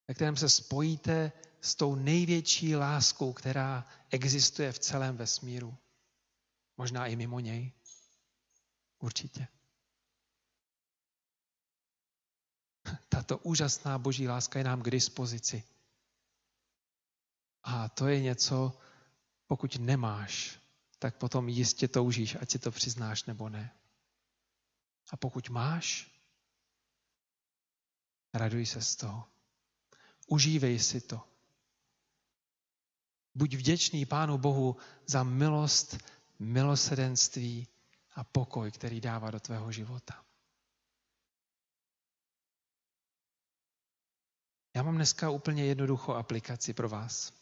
ve 0.08 0.14
kterém 0.14 0.38
se 0.38 0.50
spojíte 0.50 1.32
s 1.62 1.76
tou 1.76 1.96
největší 1.96 2.76
láskou, 2.76 3.34
která 3.34 3.86
existuje 4.10 4.72
v 4.72 4.80
celém 4.80 5.18
vesmíru. 5.18 5.78
Možná 6.78 7.08
i 7.08 7.16
mimo 7.16 7.40
něj. 7.40 7.72
Určitě. 9.00 9.48
Tato 13.10 13.38
úžasná 13.38 13.98
boží 13.98 14.28
láska 14.28 14.60
je 14.60 14.66
nám 14.66 14.82
k 14.82 14.90
dispozici. 14.90 15.64
A 17.64 17.90
to 17.90 18.08
je 18.08 18.22
něco, 18.22 18.80
pokud 19.48 19.76
nemáš, 19.76 20.60
tak 21.00 21.18
potom 21.18 21.50
jistě 21.50 21.88
toužíš, 21.88 22.38
ať 22.42 22.52
si 22.52 22.60
to 22.60 22.72
přiznáš 22.72 23.24
nebo 23.24 23.50
ne. 23.50 23.76
A 25.10 25.18
pokud 25.18 25.50
máš, 25.50 26.19
raduj 28.34 28.66
se 28.66 28.82
z 28.82 28.96
toho. 28.96 29.24
Užívej 30.28 30.80
si 30.80 31.02
to. 31.02 31.22
Buď 33.36 33.56
vděčný 33.56 34.06
Pánu 34.06 34.38
Bohu 34.38 34.78
za 35.06 35.24
milost, 35.24 35.98
milosedenství 36.40 37.68
a 38.16 38.24
pokoj, 38.24 38.72
který 38.72 39.02
dává 39.02 39.32
do 39.32 39.40
tvého 39.40 39.72
života. 39.72 40.26
Já 44.76 44.84
mám 44.84 44.96
dneska 44.96 45.30
úplně 45.30 45.66
jednoduchou 45.66 46.14
aplikaci 46.14 46.74
pro 46.74 46.90
vás. 46.90 47.34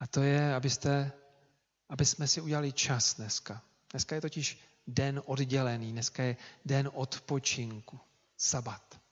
A 0.00 0.06
to 0.06 0.22
je, 0.22 0.54
abyste, 0.54 1.12
aby 1.88 2.04
jsme 2.04 2.28
si 2.28 2.40
udělali 2.40 2.72
čas 2.72 3.16
dneska. 3.16 3.62
Dneska 3.90 4.14
je 4.14 4.20
totiž 4.20 4.60
den 4.86 5.22
oddělený, 5.24 5.92
dneska 5.92 6.22
je 6.22 6.36
den 6.64 6.90
odpočinku, 6.94 8.00
sabat. 8.36 9.05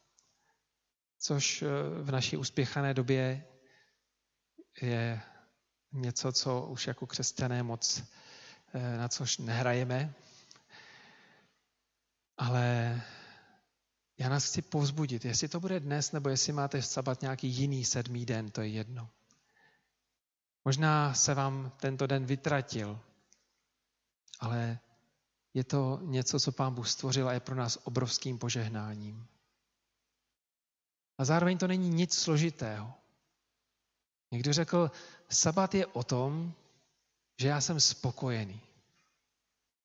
Což 1.24 1.62
eh, 1.62 1.66
v 2.02 2.10
naší 2.10 2.36
uspěchané 2.36 2.94
době 2.94 3.46
je 4.80 5.22
něco, 5.92 6.32
co 6.32 6.66
už 6.66 6.86
jako 6.86 7.06
křesťané 7.06 7.62
moc 7.62 8.02
eh, 8.74 8.96
na 8.98 9.08
což 9.08 9.38
nehrajeme. 9.38 10.14
Ale 12.36 13.00
já 14.18 14.28
nás 14.28 14.46
chci 14.46 14.62
povzbudit, 14.62 15.24
jestli 15.24 15.48
to 15.48 15.60
bude 15.60 15.80
dnes, 15.80 16.12
nebo 16.12 16.28
jestli 16.28 16.52
máte 16.52 16.80
v 16.80 16.86
sabat 16.86 17.22
nějaký 17.22 17.48
jiný 17.48 17.84
sedmý 17.84 18.26
den, 18.26 18.50
to 18.50 18.60
je 18.60 18.68
jedno. 18.68 19.10
Možná 20.64 21.14
se 21.14 21.34
vám 21.34 21.72
tento 21.80 22.06
den 22.06 22.26
vytratil, 22.26 23.00
ale 24.40 24.78
je 25.54 25.64
to 25.64 26.00
něco, 26.02 26.40
co 26.40 26.52
Pán 26.52 26.74
Bůh 26.74 26.88
stvořil 26.88 27.28
a 27.28 27.32
je 27.32 27.40
pro 27.40 27.54
nás 27.54 27.78
obrovským 27.84 28.38
požehnáním. 28.38 29.33
A 31.18 31.24
zároveň 31.24 31.58
to 31.58 31.66
není 31.66 31.88
nic 31.88 32.14
složitého. 32.14 32.94
Někdo 34.32 34.52
řekl, 34.52 34.90
sabat 35.28 35.74
je 35.74 35.86
o 35.86 36.02
tom, 36.02 36.52
že 37.38 37.48
já 37.48 37.60
jsem 37.60 37.80
spokojený. 37.80 38.60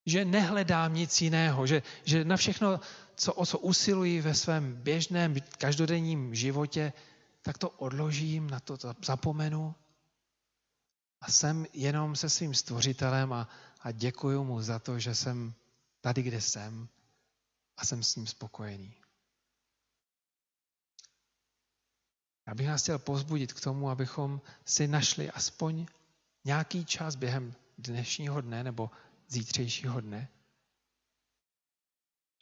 Že 0.06 0.26
nehledám 0.26 0.94
nic 0.94 1.22
jiného, 1.22 1.68
že, 1.68 1.84
že 2.04 2.26
na 2.26 2.38
všechno, 2.38 2.80
co, 3.16 3.34
o 3.34 3.46
co 3.46 3.60
usiluji 3.60 4.22
ve 4.22 4.34
svém 4.34 4.74
běžném 4.74 5.36
každodenním 5.58 6.36
životě, 6.36 6.94
tak 7.42 7.58
to 7.58 7.70
odložím, 7.70 8.50
na 8.50 8.60
to, 8.60 8.78
zapomenu 9.06 9.76
a 11.22 11.32
jsem 11.32 11.66
jenom 11.74 12.16
se 12.16 12.30
svým 12.30 12.54
stvořitelem 12.54 13.34
a, 13.34 13.50
a 13.82 13.92
děkuji 13.92 14.44
mu 14.44 14.62
za 14.62 14.80
to, 14.80 15.00
že 15.00 15.16
jsem 15.16 15.54
tady, 16.02 16.22
kde 16.22 16.42
jsem 16.42 16.88
a 17.78 17.86
jsem 17.86 18.04
s 18.04 18.16
ním 18.16 18.28
spokojený. 18.28 18.99
Já 22.50 22.56
bych 22.56 22.68
nás 22.68 22.82
chtěl 22.82 23.00
pozbudit 23.00 23.54
k 23.54 23.62
tomu, 23.62 23.90
abychom 23.90 24.42
si 24.66 24.88
našli 24.88 25.32
aspoň 25.32 25.86
nějaký 26.46 26.86
čas 26.86 27.16
během 27.16 27.54
dnešního 27.78 28.42
dne 28.42 28.64
nebo 28.64 28.92
zítřejšího 29.28 30.02
dne 30.02 30.30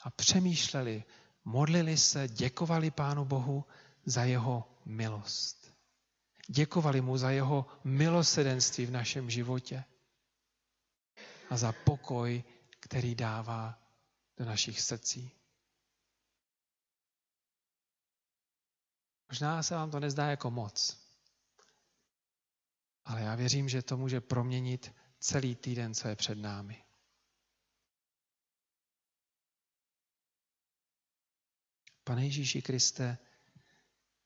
a 0.03 0.09
přemýšleli, 0.09 1.03
modlili 1.45 1.97
se, 1.97 2.27
děkovali 2.27 2.91
Pánu 2.91 3.25
Bohu 3.25 3.65
za 4.05 4.23
jeho 4.23 4.69
milost. 4.85 5.73
Děkovali 6.47 7.01
mu 7.01 7.17
za 7.17 7.31
jeho 7.31 7.65
milosedenství 7.83 8.85
v 8.85 8.91
našem 8.91 9.29
životě 9.29 9.83
a 11.49 11.57
za 11.57 11.71
pokoj, 11.71 12.43
který 12.79 13.15
dává 13.15 13.79
do 14.37 14.45
našich 14.45 14.81
srdcí. 14.81 15.36
Možná 19.29 19.63
se 19.63 19.75
vám 19.75 19.91
to 19.91 19.99
nezdá 19.99 20.27
jako 20.27 20.51
moc, 20.51 20.97
ale 23.05 23.21
já 23.21 23.35
věřím, 23.35 23.69
že 23.69 23.81
to 23.81 23.97
může 23.97 24.21
proměnit 24.21 24.93
celý 25.19 25.55
týden, 25.55 25.93
co 25.93 26.07
je 26.07 26.15
před 26.15 26.37
námi. 26.37 26.83
Pane 32.03 32.25
Ježíši 32.25 32.61
Kriste, 32.61 33.17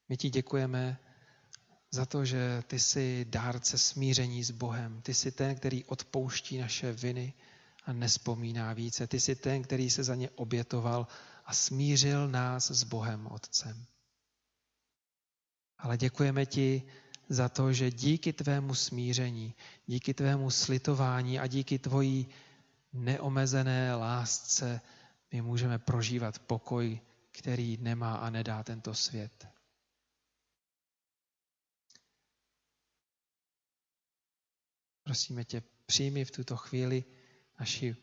my 0.10 0.18
ti 0.18 0.30
děkujeme 0.30 1.00
za 1.92 2.06
to, 2.06 2.26
že 2.26 2.64
ty 2.68 2.80
jsi 2.80 3.26
dárce 3.30 3.78
smíření 3.78 4.44
s 4.44 4.52
Bohem. 4.52 5.02
Ty 5.02 5.14
jsi 5.14 5.32
ten, 5.32 5.56
který 5.56 5.86
odpouští 5.86 6.58
naše 6.58 6.92
viny 6.92 7.34
a 7.86 7.94
nespomíná 7.94 8.74
více. 8.74 9.08
Ty 9.08 9.20
jsi 9.20 9.36
ten, 9.36 9.64
který 9.64 9.90
se 9.90 10.04
za 10.04 10.16
ně 10.16 10.30
obětoval 10.30 11.08
a 11.46 11.54
smířil 11.54 12.28
nás 12.28 12.72
s 12.72 12.84
Bohem 12.84 13.28
Otcem. 13.28 13.86
Ale 15.82 15.98
děkujeme 15.98 16.46
ti 16.46 16.84
za 17.30 17.50
to, 17.50 17.74
že 17.74 17.92
díky 17.92 18.34
tvému 18.34 18.76
smíření, 18.76 19.54
díky 19.86 20.14
tvému 20.14 20.50
slitování 20.50 21.40
a 21.40 21.48
díky 21.48 21.80
tvojí 21.80 22.28
neomezené 22.94 23.96
lásce 23.96 24.82
my 25.32 25.42
můžeme 25.42 25.80
prožívat 25.80 26.40
pokoj, 26.40 27.00
který 27.32 27.78
nemá 27.78 28.16
a 28.16 28.30
nedá 28.30 28.64
tento 28.64 28.94
svět. 28.94 29.48
Prosíme 35.04 35.46
tě, 35.46 35.64
přijmi 35.86 36.26
v 36.26 36.32
tuto 36.32 36.58
chvíli 36.58 37.04
naši 37.60 37.96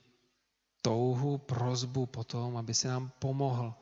touhu, 0.82 1.38
prozbu 1.38 2.06
po 2.06 2.24
tom, 2.24 2.56
aby 2.56 2.74
se 2.74 2.88
nám 2.88 3.10
pomohl 3.18 3.74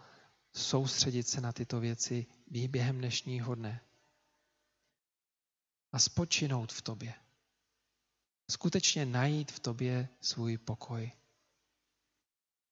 soustředit 0.52 1.28
se 1.28 1.40
na 1.40 1.52
tyto 1.52 1.80
věci 1.80 2.26
během 2.50 2.98
dnešního 2.98 3.54
dne 3.54 3.85
a 5.96 5.98
spočinout 5.98 6.72
v 6.72 6.82
tobě. 6.82 7.14
Skutečně 8.50 9.06
najít 9.06 9.52
v 9.52 9.60
tobě 9.60 10.08
svůj 10.20 10.58
pokoj. 10.58 11.12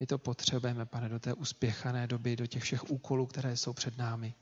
My 0.01 0.07
to 0.07 0.18
potřebujeme, 0.18 0.87
pane, 0.87 1.09
do 1.09 1.20
té 1.20 1.35
uspěchané 1.35 2.07
doby, 2.07 2.37
do 2.37 2.47
těch 2.47 2.62
všech 2.62 2.91
úkolů, 2.91 3.27
které 3.27 3.57
jsou 3.57 3.72
před 3.72 3.97
námi. 3.97 4.35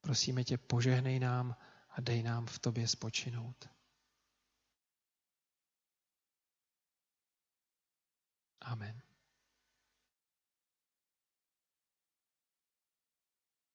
Prosíme 0.00 0.44
tě, 0.44 0.58
požehnej 0.58 1.18
nám 1.18 1.56
a 1.90 2.00
dej 2.00 2.22
nám 2.22 2.46
v 2.46 2.58
tobě 2.58 2.88
spočinout. 2.88 3.68
Amen. 8.60 9.02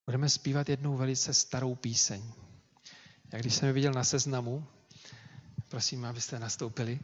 Budeme 0.06 0.30
zpívat 0.30 0.70
jednou 0.70 0.98
velice 0.98 1.34
starou 1.34 1.76
píseň. 1.76 2.53
Jak 3.34 3.42
když 3.42 3.56
jsem 3.56 3.68
ji 3.68 3.74
viděl 3.74 3.94
na 3.94 4.04
seznamu, 4.04 4.66
prosím, 5.70 6.06
abyste 6.06 6.40
nastoupili, 6.40 7.00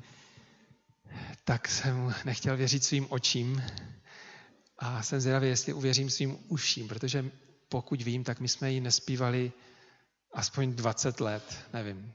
tak 1.44 1.68
jsem 1.68 2.14
nechtěl 2.26 2.58
věřit 2.58 2.84
svým 2.84 3.06
očím 3.10 3.64
a 4.78 5.04
jsem 5.04 5.22
zvědavý, 5.22 5.48
jestli 5.48 5.74
uvěřím 5.74 6.10
svým 6.10 6.38
uším, 6.48 6.88
protože 6.88 7.26
pokud 7.70 8.02
vím, 8.02 8.24
tak 8.24 8.40
my 8.40 8.48
jsme 8.48 8.72
ji 8.72 8.82
nespívali 8.82 9.52
aspoň 10.34 10.76
20 10.76 11.20
let, 11.20 11.58
nevím, 11.74 12.14